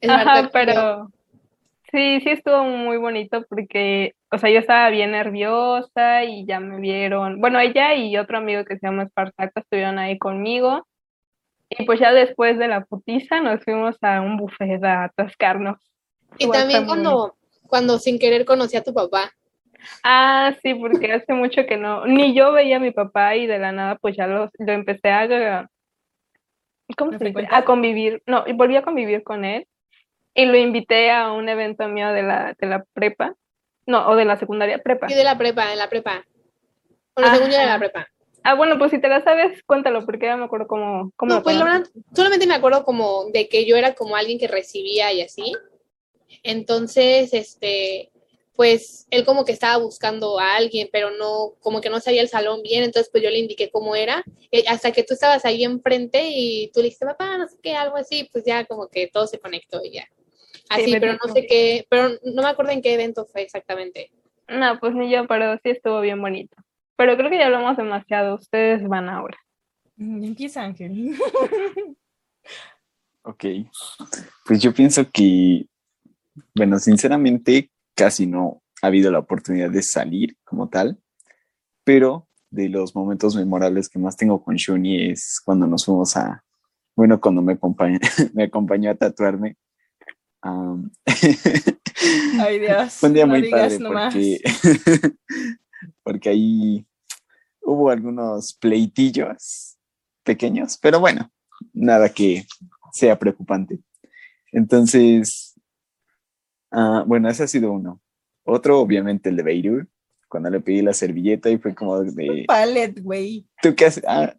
Es 0.00 0.10
Ajá, 0.10 0.42
que 0.42 0.48
pero 0.52 1.10
sí, 1.94 2.20
sí 2.22 2.30
estuvo 2.30 2.64
muy 2.64 2.96
bonito 2.96 3.44
porque, 3.48 4.14
o 4.30 4.38
sea, 4.38 4.50
yo 4.50 4.58
estaba 4.58 4.90
bien 4.90 5.12
nerviosa 5.12 6.24
y 6.24 6.44
ya 6.44 6.58
me 6.58 6.80
vieron. 6.80 7.40
Bueno, 7.40 7.60
ella 7.60 7.94
y 7.94 8.16
otro 8.16 8.38
amigo 8.38 8.64
que 8.64 8.76
se 8.78 8.86
llama 8.86 9.04
Espartaco 9.04 9.60
estuvieron 9.60 9.98
ahí 9.98 10.18
conmigo. 10.18 10.86
Y 11.70 11.84
pues 11.84 12.00
ya 12.00 12.12
después 12.12 12.58
de 12.58 12.68
la 12.68 12.84
putiza 12.84 13.40
nos 13.40 13.62
fuimos 13.64 13.96
a 14.02 14.20
un 14.20 14.36
buffet 14.36 14.82
a 14.84 15.04
atascarnos. 15.04 15.78
Y 16.38 16.44
Igual 16.44 16.60
también 16.60 16.86
cuando, 16.86 17.36
cuando 17.66 17.98
sin 17.98 18.18
querer 18.18 18.44
conocí 18.44 18.76
a 18.76 18.84
tu 18.84 18.92
papá. 18.92 19.32
Ah, 20.02 20.54
sí, 20.62 20.74
porque 20.74 21.12
hace 21.12 21.32
mucho 21.32 21.66
que 21.66 21.76
no, 21.76 22.06
ni 22.06 22.34
yo 22.34 22.52
veía 22.52 22.76
a 22.76 22.80
mi 22.80 22.90
papá 22.90 23.36
y 23.36 23.46
de 23.46 23.58
la 23.58 23.70
nada 23.72 23.96
pues 23.96 24.16
ya 24.16 24.26
lo, 24.26 24.50
lo 24.58 24.72
empecé 24.72 25.10
a, 25.10 25.68
¿cómo 26.96 27.10
¿A 27.10 27.18
se 27.18 27.18
dice? 27.18 27.18
frecuentar? 27.18 27.54
A 27.54 27.64
convivir, 27.64 28.22
no, 28.26 28.44
y 28.46 28.52
volví 28.52 28.76
a 28.76 28.82
convivir 28.82 29.22
con 29.22 29.44
él 29.44 29.66
y 30.34 30.44
lo 30.46 30.56
invité 30.56 31.10
a 31.10 31.32
un 31.32 31.48
evento 31.48 31.88
mío 31.88 32.12
de 32.12 32.22
la, 32.22 32.56
de 32.58 32.66
la 32.66 32.84
prepa, 32.92 33.34
no, 33.86 34.08
o 34.08 34.16
de 34.16 34.24
la 34.24 34.36
secundaria 34.36 34.78
prepa. 34.78 35.06
Y 35.10 35.14
de 35.14 35.24
la 35.24 35.38
prepa, 35.38 35.72
en 35.72 35.78
la 35.78 35.88
prepa. 35.88 36.24
Bueno, 37.14 37.34
según 37.34 37.50
yo 37.50 37.58
de 37.58 37.66
la 37.66 37.78
prepa. 37.78 38.08
Ah, 38.42 38.54
bueno, 38.54 38.78
pues 38.78 38.90
si 38.90 39.00
te 39.00 39.08
la 39.08 39.22
sabes, 39.22 39.62
cuéntalo, 39.64 40.04
porque 40.04 40.26
ya 40.26 40.36
me 40.36 40.44
acuerdo 40.44 40.66
cómo, 40.66 41.12
cómo 41.16 41.34
No, 41.34 41.42
pues 41.42 41.56
la 41.56 41.64
verdad, 41.64 41.86
solamente 42.14 42.46
me 42.46 42.54
acuerdo 42.54 42.84
como 42.84 43.24
de 43.32 43.48
que 43.48 43.64
yo 43.64 43.76
era 43.76 43.94
como 43.94 44.16
alguien 44.16 44.38
que 44.38 44.48
recibía 44.48 45.12
y 45.12 45.22
así. 45.22 45.52
Entonces, 46.42 47.32
este, 47.32 48.12
pues 48.54 49.06
él 49.10 49.24
como 49.24 49.44
que 49.44 49.52
estaba 49.52 49.78
buscando 49.78 50.38
a 50.38 50.56
alguien, 50.56 50.88
pero 50.92 51.10
no, 51.10 51.54
como 51.60 51.80
que 51.80 51.88
no 51.88 52.00
sabía 52.00 52.22
el 52.22 52.28
salón 52.28 52.62
bien, 52.62 52.84
entonces 52.84 53.10
pues 53.10 53.24
yo 53.24 53.30
le 53.30 53.38
indiqué 53.38 53.70
cómo 53.70 53.96
era, 53.96 54.22
eh, 54.50 54.64
hasta 54.68 54.92
que 54.92 55.02
tú 55.02 55.14
estabas 55.14 55.44
ahí 55.44 55.64
enfrente 55.64 56.28
y 56.28 56.70
tú 56.72 56.80
le 56.80 56.84
dijiste, 56.84 57.06
papá, 57.06 57.38
no 57.38 57.48
sé 57.48 57.56
qué, 57.62 57.74
algo 57.74 57.96
así, 57.96 58.28
pues 58.30 58.44
ya 58.44 58.64
como 58.66 58.88
que 58.88 59.08
todo 59.08 59.26
se 59.26 59.38
conectó 59.38 59.80
y 59.82 59.92
ya. 59.92 60.08
Así, 60.68 60.84
Sí, 60.86 60.96
pero 60.98 61.12
no 61.12 61.32
sé 61.32 61.46
qué, 61.46 61.86
pero 61.88 62.10
no 62.24 62.42
me 62.42 62.48
acuerdo 62.48 62.72
en 62.72 62.82
qué 62.82 62.94
evento 62.94 63.26
fue 63.26 63.42
exactamente. 63.42 64.10
No, 64.48 64.78
pues 64.80 64.94
ni 64.94 65.10
yo, 65.10 65.26
pero 65.26 65.54
sí 65.62 65.70
estuvo 65.70 66.00
bien 66.00 66.20
bonito. 66.20 66.56
Pero 66.96 67.16
creo 67.16 67.30
que 67.30 67.38
ya 67.38 67.46
hablamos 67.46 67.76
demasiado, 67.76 68.36
ustedes 68.36 68.86
van 68.86 69.08
ahora. 69.08 69.38
Mm, 69.96 70.24
Empieza, 70.24 70.62
Ángel. 70.62 71.16
Ok, 73.26 73.42
pues 74.44 74.60
yo 74.60 74.74
pienso 74.74 75.10
que, 75.10 75.66
bueno, 76.54 76.78
sinceramente 76.78 77.70
casi 77.94 78.26
no 78.26 78.62
ha 78.82 78.88
habido 78.88 79.10
la 79.10 79.20
oportunidad 79.20 79.70
de 79.70 79.80
salir 79.80 80.36
como 80.44 80.68
tal, 80.68 80.98
pero 81.84 82.28
de 82.50 82.68
los 82.68 82.94
momentos 82.94 83.34
memorables 83.34 83.88
que 83.88 83.98
más 83.98 84.18
tengo 84.18 84.44
con 84.44 84.56
Shuni 84.56 85.10
es 85.10 85.40
cuando 85.42 85.66
nos 85.66 85.86
fuimos 85.86 86.18
a, 86.18 86.44
bueno, 86.94 87.18
cuando 87.18 87.40
me 87.40 87.54
acompañó, 87.54 87.98
me 88.34 88.44
acompañó 88.44 88.90
a 88.90 88.94
tatuarme. 88.94 89.56
Am, 90.44 90.90
Ay, 92.38 92.58
Dios. 92.58 92.92
fue 93.00 93.08
un 93.08 93.14
día 93.14 93.24
no 93.24 93.32
muy 93.32 93.50
padre 93.50 93.78
porque, 93.78 94.40
porque 96.02 96.28
ahí 96.28 96.86
hubo 97.62 97.88
algunos 97.88 98.52
pleitillos 98.52 99.78
pequeños, 100.22 100.76
pero 100.76 101.00
bueno, 101.00 101.32
nada 101.72 102.10
que 102.10 102.46
sea 102.92 103.18
preocupante. 103.18 103.80
Entonces, 104.52 105.58
ah, 106.70 107.04
bueno, 107.06 107.30
ese 107.30 107.44
ha 107.44 107.48
sido 107.48 107.72
uno. 107.72 108.02
Otro, 108.44 108.80
obviamente, 108.80 109.30
el 109.30 109.36
de 109.36 109.42
Beirut, 109.44 109.88
cuando 110.28 110.50
le 110.50 110.60
pedí 110.60 110.82
la 110.82 110.92
servilleta 110.92 111.48
y 111.48 111.56
fue 111.56 111.74
como 111.74 112.02
de, 112.02 112.44
Palet, 112.46 113.02
güey. 113.02 113.48
¿tú 113.62 113.74
qué 113.74 113.86
haces? 113.86 114.04
Ah, 114.06 114.36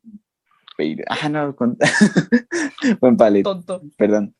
Beirut. 0.77 1.05
Ah, 1.09 1.29
no, 1.29 1.55
con... 1.55 1.75
buen 3.01 3.17
palet, 3.17 3.41
Tonto. 3.41 3.81
perdón. 3.97 4.35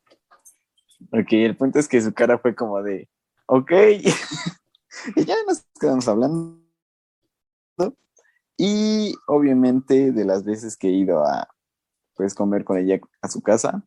Ok, 1.12 1.28
el 1.34 1.56
punto 1.58 1.80
es 1.80 1.88
que 1.88 2.02
su 2.02 2.14
cara 2.14 2.38
fue 2.38 2.56
como 2.56 2.82
de, 2.82 3.10
ok, 3.48 3.72
y 5.16 5.26
ya 5.26 5.36
nos 5.48 5.64
quedamos 5.80 6.08
hablando. 6.08 6.62
Y 8.58 9.14
obviamente 9.28 10.12
de 10.12 10.24
las 10.26 10.46
veces 10.46 10.78
que 10.78 10.88
he 10.88 10.92
ido 10.92 11.26
a 11.26 11.50
pues 12.16 12.34
comer 12.34 12.64
con 12.64 12.78
ella 12.78 13.00
a 13.22 13.28
su 13.28 13.42
casa, 13.42 13.84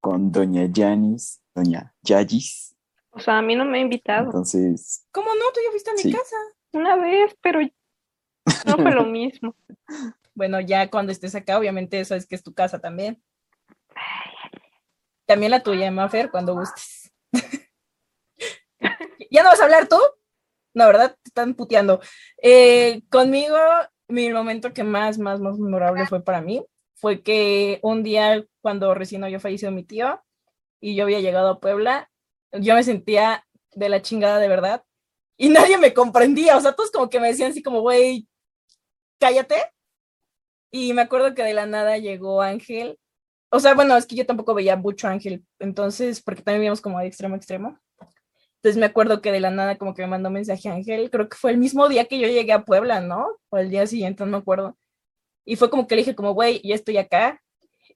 con 0.00 0.30
doña 0.30 0.66
Yanis, 0.66 1.40
doña 1.54 1.94
Yayis. 2.02 2.76
O 3.12 3.18
sea, 3.18 3.38
a 3.38 3.42
mí 3.42 3.54
no 3.56 3.64
me 3.64 3.78
ha 3.78 3.80
invitado 3.80 4.26
Entonces, 4.26 5.06
¿Cómo 5.10 5.28
no? 5.34 5.44
Tú 5.54 5.60
ya 5.64 5.70
fuiste 5.70 5.90
a 5.90 5.94
mi 5.94 6.02
Sí. 6.02 6.12
casa. 6.12 6.36
una 6.72 6.96
vez, 6.96 7.34
pero 7.42 7.60
No 8.66 8.76
fue 8.76 8.92
lo 8.92 9.04
mismo. 9.06 9.56
Bueno, 10.34 10.60
ya 10.60 10.88
cuando 10.90 11.12
estés 11.12 11.34
acá, 11.34 11.58
obviamente 11.58 11.98
eso 12.00 12.14
es 12.14 12.26
que 12.26 12.34
es 12.34 12.42
tu 12.42 12.52
casa 12.54 12.78
también. 12.78 13.22
También 15.30 15.52
la 15.52 15.62
tuya, 15.62 15.92
Mafer, 15.92 16.28
cuando 16.32 16.54
gustes. 16.54 17.12
¿Ya 19.30 19.44
no 19.44 19.50
vas 19.50 19.60
a 19.60 19.62
hablar 19.62 19.86
tú? 19.86 19.96
No, 20.74 20.86
¿verdad? 20.86 21.16
Te 21.22 21.28
están 21.28 21.54
puteando. 21.54 22.00
Eh, 22.42 23.02
conmigo, 23.08 23.56
mi 24.08 24.32
momento 24.32 24.72
que 24.72 24.82
más, 24.82 25.18
más, 25.18 25.38
más 25.38 25.56
memorable 25.56 26.04
fue 26.08 26.20
para 26.24 26.40
mí 26.40 26.66
fue 26.96 27.22
que 27.22 27.78
un 27.84 28.02
día, 28.02 28.44
cuando 28.60 28.92
recién 28.92 29.22
había 29.22 29.38
fallecido 29.38 29.70
mi 29.70 29.84
tío 29.84 30.20
y 30.80 30.96
yo 30.96 31.04
había 31.04 31.20
llegado 31.20 31.48
a 31.48 31.60
Puebla, 31.60 32.10
yo 32.50 32.74
me 32.74 32.82
sentía 32.82 33.46
de 33.76 33.88
la 33.88 34.02
chingada 34.02 34.40
de 34.40 34.48
verdad 34.48 34.84
y 35.36 35.48
nadie 35.48 35.78
me 35.78 35.94
comprendía. 35.94 36.56
O 36.56 36.60
sea, 36.60 36.72
todos 36.72 36.90
como 36.90 37.08
que 37.08 37.20
me 37.20 37.28
decían 37.28 37.52
así 37.52 37.62
como, 37.62 37.82
güey, 37.82 38.26
cállate. 39.20 39.62
Y 40.72 40.92
me 40.92 41.02
acuerdo 41.02 41.36
que 41.36 41.44
de 41.44 41.54
la 41.54 41.66
nada 41.66 41.98
llegó 41.98 42.42
Ángel. 42.42 42.98
O 43.50 43.60
sea, 43.60 43.74
bueno, 43.74 43.96
es 43.96 44.06
que 44.06 44.14
yo 44.14 44.26
tampoco 44.26 44.54
veía 44.54 44.76
mucho 44.76 45.08
Ángel, 45.08 45.44
entonces, 45.58 46.22
porque 46.22 46.42
también 46.42 46.60
vivíamos 46.60 46.80
como 46.80 47.00
de 47.00 47.06
extremo 47.06 47.34
a 47.34 47.38
extremo. 47.38 47.78
Entonces 48.56 48.78
me 48.78 48.86
acuerdo 48.86 49.22
que 49.22 49.32
de 49.32 49.40
la 49.40 49.50
nada 49.50 49.78
como 49.78 49.94
que 49.94 50.02
me 50.02 50.08
mandó 50.08 50.30
mensaje 50.30 50.68
a 50.68 50.74
Ángel, 50.74 51.10
creo 51.10 51.28
que 51.28 51.36
fue 51.36 51.50
el 51.50 51.56
mismo 51.58 51.88
día 51.88 52.04
que 52.04 52.18
yo 52.18 52.28
llegué 52.28 52.52
a 52.52 52.64
Puebla, 52.64 53.00
¿no? 53.00 53.26
O 53.48 53.58
el 53.58 53.70
día 53.70 53.86
siguiente, 53.86 54.24
no 54.24 54.30
me 54.30 54.36
acuerdo. 54.36 54.76
Y 55.44 55.56
fue 55.56 55.70
como 55.70 55.86
que 55.86 55.96
le 55.96 56.02
dije 56.02 56.14
como, 56.14 56.32
güey, 56.34 56.60
ya 56.62 56.74
estoy 56.74 56.98
acá. 56.98 57.40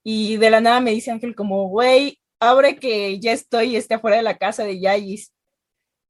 Y 0.03 0.39
de 0.39 0.51
la 0.51 0.61
nada 0.61 0.81
me 0.81 0.93
dice 0.93 1.11
Ángel 1.11 1.35
como, 1.35 1.69
güey, 1.69 2.19
abre 2.41 2.77
que 2.77 3.19
ya 3.21 3.33
estoy 3.33 3.77
este, 3.77 3.95
afuera 3.95 4.17
de 4.17 4.23
la 4.23 4.39
casa 4.39 4.65
de 4.65 4.81
Yayis. 4.81 5.33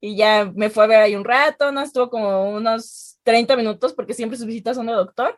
Y 0.01 0.15
ya 0.15 0.51
me 0.55 0.69
fue 0.69 0.85
a 0.85 0.87
ver 0.87 1.01
ahí 1.01 1.15
un 1.15 1.25
rato, 1.25 1.71
¿no? 1.71 1.81
Estuvo 1.81 2.09
como 2.09 2.49
unos 2.51 3.19
30 3.23 3.55
minutos 3.57 3.93
porque 3.93 4.13
siempre 4.13 4.37
sus 4.37 4.47
visitas 4.47 4.77
son 4.77 4.87
de 4.87 4.93
doctor. 4.93 5.37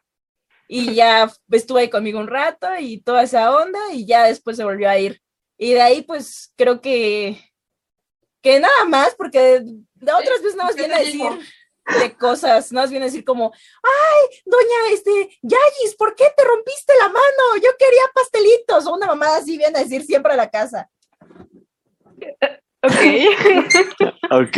Y 0.67 0.95
ya 0.95 1.31
estuve 1.51 1.81
ahí 1.81 1.89
conmigo 1.89 2.19
un 2.19 2.27
rato 2.27 2.67
y 2.79 3.01
toda 3.01 3.23
esa 3.23 3.55
onda 3.55 3.79
y 3.93 4.05
ya 4.05 4.25
después 4.25 4.57
se 4.57 4.63
volvió 4.63 4.89
a 4.89 4.97
ir. 4.97 5.21
Y 5.57 5.73
de 5.73 5.81
ahí 5.81 6.01
pues 6.01 6.53
creo 6.55 6.81
que 6.81 7.39
que 8.41 8.59
nada 8.59 8.85
más, 8.85 9.15
porque 9.15 9.61
de 9.61 10.13
otras 10.13 10.41
veces 10.41 10.55
nada 10.55 10.69
más 10.69 10.75
viene 10.75 10.93
a 10.93 10.99
decir 10.99 11.31
de 11.99 12.17
cosas, 12.17 12.71
nada 12.71 12.83
más 12.83 12.91
viene 12.91 13.05
a 13.05 13.09
decir 13.09 13.23
como, 13.23 13.51
ay, 13.83 14.39
doña, 14.45 14.93
este, 14.93 15.37
Yayis, 15.41 15.95
¿por 15.97 16.15
qué 16.15 16.25
te 16.35 16.43
rompiste 16.43 16.93
la 16.99 17.07
mano? 17.07 17.55
Yo 17.55 17.69
quería 17.77 18.03
pastelitos, 18.13 18.85
o 18.85 18.93
una 18.93 19.07
mamada 19.07 19.37
así 19.37 19.57
viene 19.57 19.79
a 19.79 19.83
decir 19.83 20.03
siempre 20.03 20.33
a 20.33 20.37
la 20.37 20.49
casa. 20.49 20.89
Ok. 22.83 22.93
Ok. 24.31 24.57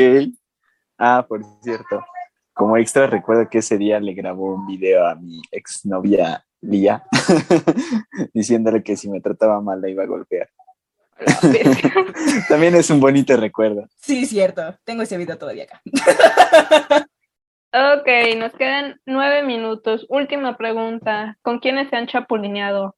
Ah, 0.98 1.26
por 1.28 1.42
cierto, 1.64 2.04
como 2.60 2.76
extra 2.76 3.08
recuerdo 3.08 3.50
que 3.50 3.60
ese 3.60 3.78
día 3.78 4.02
le 4.02 4.14
grabó 4.14 4.54
un 4.56 4.68
video 4.68 5.08
a 5.08 5.16
mi 5.16 5.42
exnovia 5.50 6.44
Lía, 6.60 7.04
diciéndole 8.34 8.84
que 8.84 8.98
si 8.98 9.10
me 9.10 9.22
trataba 9.22 9.62
mal 9.62 9.80
la 9.80 9.88
iba 9.88 10.04
a 10.04 10.08
golpear. 10.08 10.50
También 12.50 12.76
es 12.76 12.90
un 12.90 13.00
bonito 13.00 13.38
recuerdo. 13.38 13.88
Sí, 13.96 14.26
cierto, 14.26 14.76
tengo 14.84 15.04
ese 15.04 15.18
video 15.18 15.38
todavía 15.38 15.64
acá. 15.64 15.82
Ok, 17.72 18.36
nos 18.36 18.52
quedan 18.56 19.00
nueve 19.06 19.42
minutos. 19.44 20.06
Última 20.10 20.58
pregunta. 20.58 21.38
¿Con 21.42 21.60
quiénes 21.60 21.90
se 21.90 21.96
han 21.96 22.08
chapulineado? 22.08 22.98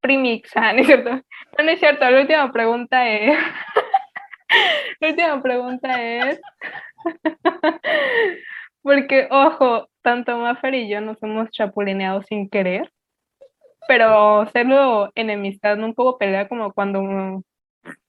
Primix, 0.00 0.50
ah, 0.56 0.72
no 0.72 0.80
es 0.80 0.86
cierto. 0.86 1.10
No, 1.10 1.64
no 1.64 1.70
es 1.70 1.78
cierto. 1.78 2.10
La 2.10 2.20
última 2.20 2.50
pregunta 2.50 3.08
es. 3.08 3.38
La 5.00 5.08
última 5.08 5.40
pregunta 5.40 6.02
es. 6.02 6.40
Porque, 8.82 9.28
ojo, 9.30 9.88
tanto 10.02 10.38
Maffer 10.38 10.74
y 10.74 10.88
yo 10.88 11.00
nos 11.00 11.22
hemos 11.22 11.50
chapulineado 11.50 12.22
sin 12.22 12.48
querer. 12.48 12.90
Pero 13.86 14.46
serlo 14.52 15.10
enemistad, 15.14 15.78
un 15.78 15.94
poco 15.94 16.18
pelea 16.18 16.48
como 16.48 16.72
cuando 16.72 17.42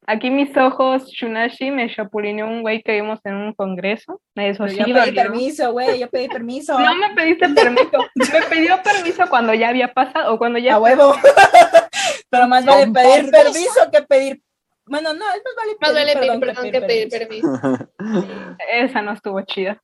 aquí 0.09 0.29
mis 0.29 0.55
ojos, 0.57 1.05
Shunashi 1.07 1.71
me 1.71 1.93
chapulineó 1.93 2.47
un 2.47 2.61
güey 2.61 2.81
que 2.81 2.93
vimos 2.93 3.19
en 3.23 3.35
un 3.35 3.53
congreso. 3.53 4.21
Eso 4.35 4.65
Pero 4.65 4.69
sí, 4.69 4.77
yo 4.77 4.85
pedí 4.85 4.93
dolió. 4.93 5.23
permiso, 5.23 5.71
güey, 5.71 5.99
yo 5.99 6.09
pedí 6.09 6.27
permiso. 6.27 6.79
No 6.79 6.95
me 6.95 7.13
pediste 7.15 7.49
permiso. 7.49 7.97
Me 8.15 8.41
pidió 8.49 8.81
permiso 8.81 9.23
cuando 9.29 9.53
ya 9.53 9.69
había 9.69 9.93
pasado 9.93 10.33
o 10.33 10.37
cuando 10.37 10.59
ya 10.59 10.75
A 10.75 10.79
huevo. 10.79 11.13
Pero 12.29 12.47
más 12.47 12.65
vale 12.65 12.91
pedir 12.91 13.31
permiso. 13.31 13.91
que 13.91 14.01
pedir. 14.03 14.41
Bueno, 14.85 15.13
no, 15.13 15.25
es 15.33 15.41
más 15.43 15.55
vale 15.55 15.77
Más 15.79 15.93
vale 15.93 16.13
pedir 16.13 16.39
perdón 16.39 16.39
perdón 16.39 16.71
que 16.71 16.81
pedir 16.81 17.09
permiso. 17.09 17.87
Esa 18.71 19.01
no 19.01 19.13
estuvo 19.13 19.41
chida. 19.41 19.81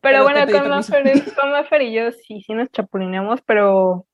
Pero 0.00 0.24
Pero, 0.24 0.24
bueno, 0.24 0.52
con. 0.52 0.68
Maffer, 0.68 1.02
con 1.34 1.50
Maffer 1.50 1.82
y 1.82 1.92
yo 1.92 2.12
sí, 2.12 2.42
sí 2.42 2.54
nos 2.54 2.70
chapulineamos, 2.70 3.40
pero 3.42 4.06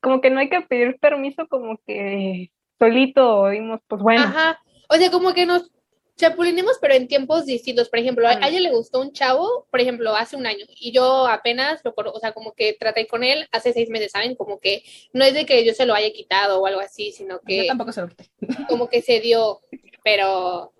como 0.00 0.20
que 0.20 0.30
no 0.30 0.40
hay 0.40 0.48
que 0.48 0.60
pedir 0.62 0.98
permiso, 0.98 1.46
como 1.48 1.78
que 1.86 2.50
solito 2.78 3.48
dimos, 3.48 3.80
pues 3.86 4.02
bueno. 4.02 4.22
Ajá. 4.22 4.60
O 4.88 4.96
sea, 4.96 5.10
como 5.10 5.34
que 5.34 5.46
nos 5.46 5.70
chapulinemos, 6.18 6.76
pero 6.80 6.94
en 6.94 7.08
tiempos 7.08 7.46
distintos. 7.46 7.88
Por 7.88 8.00
ejemplo, 8.00 8.26
a, 8.28 8.34
ella 8.34 8.60
le 8.60 8.70
gustó 8.70 9.00
un 9.00 9.12
chavo, 9.12 9.66
por 9.70 9.80
ejemplo, 9.80 10.14
hace 10.14 10.36
un 10.36 10.46
año, 10.46 10.66
y 10.68 10.92
yo 10.92 11.26
apenas 11.26 11.80
lo 11.84 11.94
conozco, 11.94 12.18
o 12.18 12.20
sea, 12.20 12.32
como 12.32 12.52
que 12.52 12.74
traté 12.74 13.06
con 13.06 13.24
él 13.24 13.48
hace 13.52 13.72
seis 13.72 13.88
meses, 13.88 14.12
¿saben? 14.12 14.34
Como 14.34 14.58
que 14.58 14.82
no 15.12 15.24
es 15.24 15.32
de 15.32 15.46
que 15.46 15.64
yo 15.64 15.72
se 15.72 15.86
lo 15.86 15.94
haya 15.94 16.12
quitado 16.12 16.60
o 16.60 16.66
algo 16.66 16.80
así, 16.80 17.12
sino 17.12 17.36
Yo 17.36 17.40
que 17.46 17.66
tampoco 17.66 17.92
se 17.92 18.02
lo 18.02 18.08
quité. 18.08 18.28
como 18.68 18.88
que 18.88 19.00
se 19.00 19.20
dio, 19.20 19.60
pero... 20.04 20.72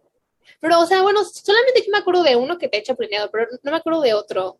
Pero, 0.60 0.80
o 0.80 0.86
sea, 0.86 1.02
bueno, 1.02 1.24
solamente 1.24 1.82
que 1.82 1.90
me 1.90 1.98
acuerdo 1.98 2.22
de 2.22 2.36
uno 2.36 2.58
que 2.58 2.68
te 2.68 2.78
he 2.78 2.82
chapulineado, 2.82 3.30
pero 3.30 3.46
no 3.62 3.70
me 3.70 3.76
acuerdo 3.78 4.00
de 4.00 4.14
otro. 4.14 4.56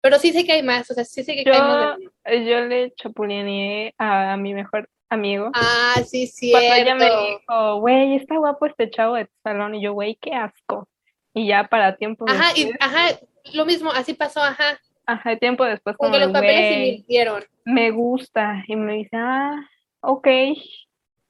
Pero 0.00 0.18
sí 0.18 0.32
sé 0.32 0.44
que 0.44 0.52
hay 0.52 0.62
más, 0.62 0.90
o 0.90 0.94
sea, 0.94 1.04
sí 1.04 1.24
sé 1.24 1.34
que 1.34 1.44
Yo, 1.44 1.52
hay 1.52 1.60
más. 1.60 1.96
de- 2.24 2.44
yo 2.46 2.60
le 2.66 2.92
chapulineé 2.94 3.94
a 3.98 4.36
mi 4.36 4.54
mejor 4.54 4.88
amigo. 5.08 5.50
Ah, 5.54 6.00
sí, 6.06 6.30
Cuando 6.52 6.74
ella 6.74 6.94
me 6.94 7.04
dijo, 7.06 7.80
güey, 7.80 8.16
está 8.16 8.36
guapo 8.36 8.66
este 8.66 8.90
chavo 8.90 9.14
de 9.16 9.24
tu 9.24 9.32
salón, 9.42 9.74
y 9.74 9.82
yo, 9.82 9.92
güey, 9.94 10.16
qué 10.20 10.34
asco. 10.34 10.88
Y 11.34 11.48
ya 11.48 11.64
para 11.68 11.96
tiempo 11.96 12.26
Ajá, 12.28 12.52
y, 12.56 12.64
después, 12.64 12.76
ajá, 12.80 13.18
lo 13.54 13.64
mismo, 13.66 13.90
así 13.90 14.14
pasó, 14.14 14.40
ajá. 14.40 14.80
ajá, 15.06 15.36
tiempo 15.36 15.64
después, 15.64 15.96
Como 15.96 16.10
como 16.12 16.18
que 16.20 16.24
los 16.26 16.32
de, 16.32 16.40
papeles 16.40 16.68
se 16.68 16.74
güey, 16.74 16.88
invirtieron. 16.90 17.44
me 17.64 17.90
gusta. 17.90 18.62
Y 18.68 18.76
me 18.76 18.94
dice, 18.94 19.16
ah, 19.16 19.60
ok. 20.00 20.28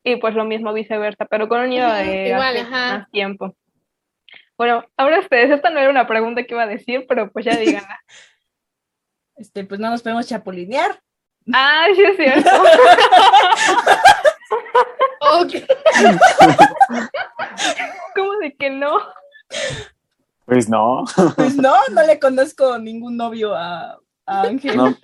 Y 0.04 0.16
pues 0.16 0.34
lo 0.34 0.44
mismo 0.44 0.72
viceversa, 0.72 1.26
pero 1.26 1.48
con 1.48 1.61
un 1.61 1.66
Ujú, 1.72 1.92
de 1.92 2.28
igual, 2.28 2.56
hace 2.56 2.61
ajá. 2.61 2.98
más 2.98 3.11
tiempo. 3.11 3.54
Bueno, 4.56 4.84
ahora 4.96 5.20
ustedes, 5.20 5.50
esta 5.50 5.70
no 5.70 5.78
era 5.80 5.90
una 5.90 6.06
pregunta 6.06 6.42
que 6.42 6.54
iba 6.54 6.62
a 6.62 6.66
decir, 6.68 7.04
pero 7.08 7.30
pues 7.30 7.44
ya 7.44 7.56
díganla. 7.56 8.00
Este, 9.37 9.62
pues 9.62 9.78
no 9.78 9.88
nos 9.88 10.02
podemos 10.02 10.26
chapulinear. 10.26 11.00
ah, 11.54 11.87
sí 11.94 12.02
es 12.02 12.16
cierto. 12.16 12.50
Ok. 15.20 15.52
¿Cómo 18.16 18.32
de 18.40 18.56
que 18.56 18.70
no? 18.70 18.98
Pues 20.44 20.68
no, 20.68 21.04
Pues 21.37 21.56
no, 21.56 21.76
no 21.92 22.02
le 22.04 22.18
conozco 22.18 22.78
ningún 22.78 23.16
novio 23.16 23.54
a, 23.54 23.98
a 24.26 24.42
Ángel. 24.42 24.76
no, 24.76 24.96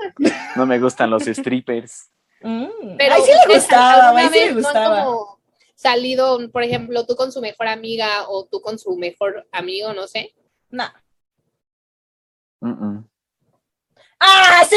no 0.57 0.67
me 0.67 0.79
gustan 0.81 1.11
los 1.11 1.25
strippers. 1.25 2.11
Mm. 2.47 2.97
Pero 2.99 3.15
Ay, 3.15 3.23
sí 3.23 3.31
le 3.31 3.37
¿ustedes 3.39 3.57
gustaba, 3.63 4.09
alguna 4.09 4.29
güey, 4.29 4.29
sí 4.29 4.45
le 4.45 4.51
no 4.53 4.61
gustaba. 4.61 5.05
como 5.05 5.41
salido, 5.75 6.51
por 6.53 6.63
ejemplo, 6.63 7.07
tú 7.07 7.17
con 7.17 7.33
su 7.33 7.41
mejor 7.41 7.69
amiga 7.69 8.29
o 8.29 8.45
tú 8.45 8.61
con 8.61 8.79
su 8.79 8.97
mejor 8.97 9.49
amigo, 9.51 9.95
no 9.95 10.07
sé? 10.07 10.35
No. 10.69 10.85
Mm, 12.61 12.69
mm. 12.99 13.09
¡Ah, 14.21 14.63
sí! 14.69 14.77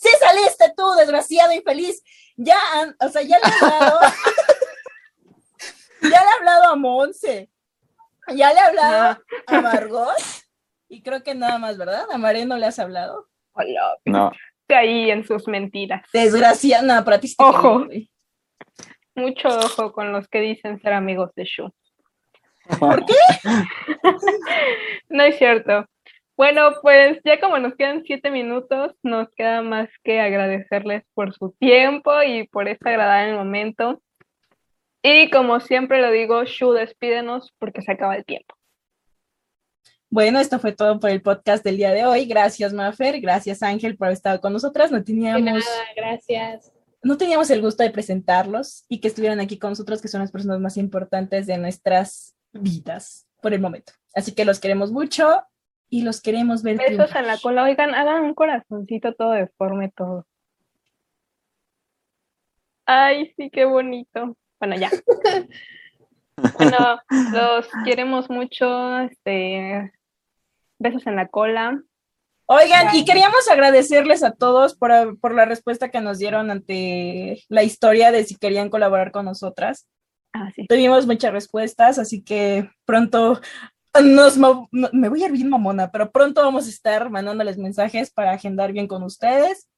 ¡Sí 0.00 0.08
saliste 0.20 0.72
tú, 0.76 0.84
desgraciado 0.98 1.52
infeliz! 1.52 2.02
Ya, 2.36 2.58
o 3.00 3.08
sea, 3.08 3.22
ya 3.22 3.38
le 3.38 3.44
he 3.48 3.64
hablado. 3.64 4.00
ya 6.02 6.08
le 6.08 6.14
he 6.30 6.34
hablado 6.38 6.64
a 6.72 6.76
Monse. 6.76 7.50
Ya 8.34 8.52
le 8.52 8.60
he 8.60 8.62
hablado 8.62 9.18
a 9.46 9.60
Margot. 9.60 10.16
Y 10.88 11.02
creo 11.02 11.22
que 11.22 11.34
nada 11.34 11.58
más, 11.58 11.76
¿verdad? 11.76 12.06
A 12.12 12.18
María 12.18 12.44
no 12.46 12.56
le 12.56 12.66
has 12.66 12.78
hablado. 12.78 13.28
Hola, 13.52 13.96
No, 14.04 14.30
ahí 14.74 15.10
en 15.10 15.24
sus 15.24 15.48
mentiras. 15.48 16.02
Desgraciada, 16.12 17.04
para 17.04 17.20
ti 17.20 17.34
Ojo. 17.38 17.86
Mucho 19.14 19.48
ojo 19.48 19.92
con 19.92 20.12
los 20.12 20.28
que 20.28 20.40
dicen 20.40 20.80
ser 20.80 20.92
amigos 20.92 21.34
de 21.34 21.44
Shu. 21.44 21.70
¿Por 22.78 23.04
qué? 23.04 23.14
No 25.08 25.22
es 25.24 25.38
cierto. 25.38 25.86
Bueno, 26.36 26.70
pues 26.82 27.18
ya 27.24 27.40
como 27.40 27.58
nos 27.58 27.74
quedan 27.74 28.04
siete 28.04 28.30
minutos, 28.30 28.94
nos 29.02 29.28
queda 29.30 29.62
más 29.62 29.88
que 30.04 30.20
agradecerles 30.20 31.02
por 31.14 31.34
su 31.34 31.50
tiempo 31.58 32.22
y 32.22 32.46
por 32.46 32.68
este 32.68 32.90
agradable 32.90 33.34
momento. 33.34 34.00
Y 35.02 35.30
como 35.30 35.58
siempre 35.60 36.00
lo 36.00 36.12
digo, 36.12 36.44
Shu, 36.44 36.72
despídenos 36.72 37.52
porque 37.58 37.82
se 37.82 37.92
acaba 37.92 38.14
el 38.16 38.24
tiempo. 38.24 38.54
Bueno, 40.10 40.40
esto 40.40 40.58
fue 40.58 40.72
todo 40.72 40.98
por 41.00 41.10
el 41.10 41.20
podcast 41.22 41.62
del 41.64 41.76
día 41.76 41.92
de 41.92 42.06
hoy. 42.06 42.24
Gracias, 42.26 42.72
Mafer. 42.72 43.20
Gracias, 43.20 43.62
Ángel, 43.62 43.96
por 43.96 44.06
haber 44.06 44.16
estado 44.16 44.40
con 44.40 44.52
nosotras. 44.52 44.90
No 44.90 44.98
De 44.98 45.04
teníamos, 45.04 45.42
nada, 45.42 45.60
gracias. 45.94 46.72
no 47.02 47.16
teníamos 47.18 47.50
el 47.50 47.60
gusto 47.60 47.82
de 47.82 47.90
presentarlos 47.90 48.84
y 48.88 49.00
que 49.00 49.08
estuvieran 49.08 49.40
aquí 49.40 49.58
con 49.58 49.70
nosotros, 49.70 50.00
que 50.00 50.08
son 50.08 50.20
las 50.22 50.32
personas 50.32 50.60
más 50.60 50.76
importantes 50.78 51.46
de 51.46 51.58
nuestras 51.58 52.34
vidas 52.52 53.26
por 53.42 53.52
el 53.52 53.60
momento. 53.60 53.92
Así 54.14 54.32
que 54.32 54.46
los 54.46 54.60
queremos 54.60 54.92
mucho 54.92 55.42
y 55.90 56.02
los 56.02 56.22
queremos 56.22 56.62
ver 56.62 56.78
Besos 56.78 56.94
triunfar. 56.94 57.22
en 57.22 57.26
la 57.26 57.38
cola. 57.38 57.64
Oigan, 57.64 57.94
hagan 57.94 58.22
un 58.24 58.34
corazoncito 58.34 59.12
todo 59.14 59.32
deforme, 59.32 59.90
todo. 59.94 60.26
Ay, 62.86 63.34
sí, 63.36 63.50
qué 63.50 63.66
bonito. 63.66 64.36
Bueno, 64.58 64.76
ya. 64.76 64.90
Bueno, 66.56 67.00
los 67.32 67.66
queremos 67.84 68.30
mucho. 68.30 69.00
Este, 69.00 69.92
besos 70.78 71.06
en 71.06 71.16
la 71.16 71.28
cola. 71.28 71.82
Oigan, 72.46 72.94
y 72.96 73.04
queríamos 73.04 73.46
agradecerles 73.50 74.22
a 74.22 74.32
todos 74.32 74.74
por, 74.74 75.18
por 75.20 75.34
la 75.34 75.44
respuesta 75.44 75.90
que 75.90 76.00
nos 76.00 76.18
dieron 76.18 76.50
ante 76.50 77.44
la 77.48 77.62
historia 77.62 78.10
de 78.10 78.24
si 78.24 78.36
querían 78.36 78.70
colaborar 78.70 79.12
con 79.12 79.26
nosotras. 79.26 79.86
Ah, 80.32 80.50
sí. 80.54 80.66
Tuvimos 80.66 81.06
muchas 81.06 81.32
respuestas, 81.32 81.98
así 81.98 82.22
que 82.22 82.70
pronto 82.86 83.40
nos 84.02 84.38
me 84.92 85.08
voy 85.08 85.22
a 85.22 85.26
ir 85.26 85.32
bien 85.32 85.50
mamona, 85.50 85.90
pero 85.90 86.10
pronto 86.10 86.42
vamos 86.42 86.66
a 86.66 86.70
estar 86.70 87.10
mandándoles 87.10 87.58
mensajes 87.58 88.10
para 88.10 88.32
agendar 88.32 88.72
bien 88.72 88.86
con 88.86 89.02
ustedes. 89.02 89.68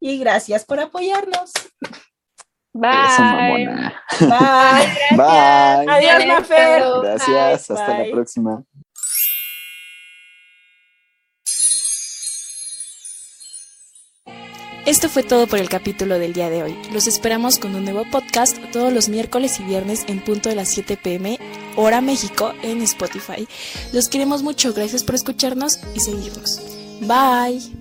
Y 0.00 0.18
gracias 0.18 0.64
por 0.64 0.80
apoyarnos. 0.80 1.52
Eso, 1.52 3.22
Bye. 3.22 3.66
mamona. 3.66 4.02
Bye. 4.20 5.16
Bye. 5.16 5.90
Adiós, 5.90 6.26
Mafer. 6.26 6.82
Gracias, 7.02 7.68
Bye, 7.68 7.76
hasta 7.76 7.96
bye. 7.96 8.06
la 8.06 8.12
próxima. 8.14 8.64
Esto 14.86 15.08
fue 15.08 15.24
todo 15.24 15.48
por 15.48 15.58
el 15.58 15.68
capítulo 15.68 16.16
del 16.16 16.32
día 16.32 16.48
de 16.48 16.62
hoy. 16.62 16.78
Los 16.92 17.08
esperamos 17.08 17.58
con 17.58 17.74
un 17.74 17.82
nuevo 17.82 18.04
podcast 18.08 18.56
todos 18.70 18.92
los 18.92 19.08
miércoles 19.08 19.58
y 19.58 19.64
viernes 19.64 20.04
en 20.06 20.20
punto 20.20 20.48
de 20.48 20.54
las 20.54 20.68
7 20.68 20.96
pm, 20.96 21.40
hora 21.74 22.00
México, 22.00 22.52
en 22.62 22.80
Spotify. 22.82 23.48
Los 23.92 24.08
queremos 24.08 24.44
mucho, 24.44 24.72
gracias 24.72 25.02
por 25.02 25.16
escucharnos 25.16 25.80
y 25.96 25.98
seguirnos. 25.98 26.62
Bye. 27.00 27.75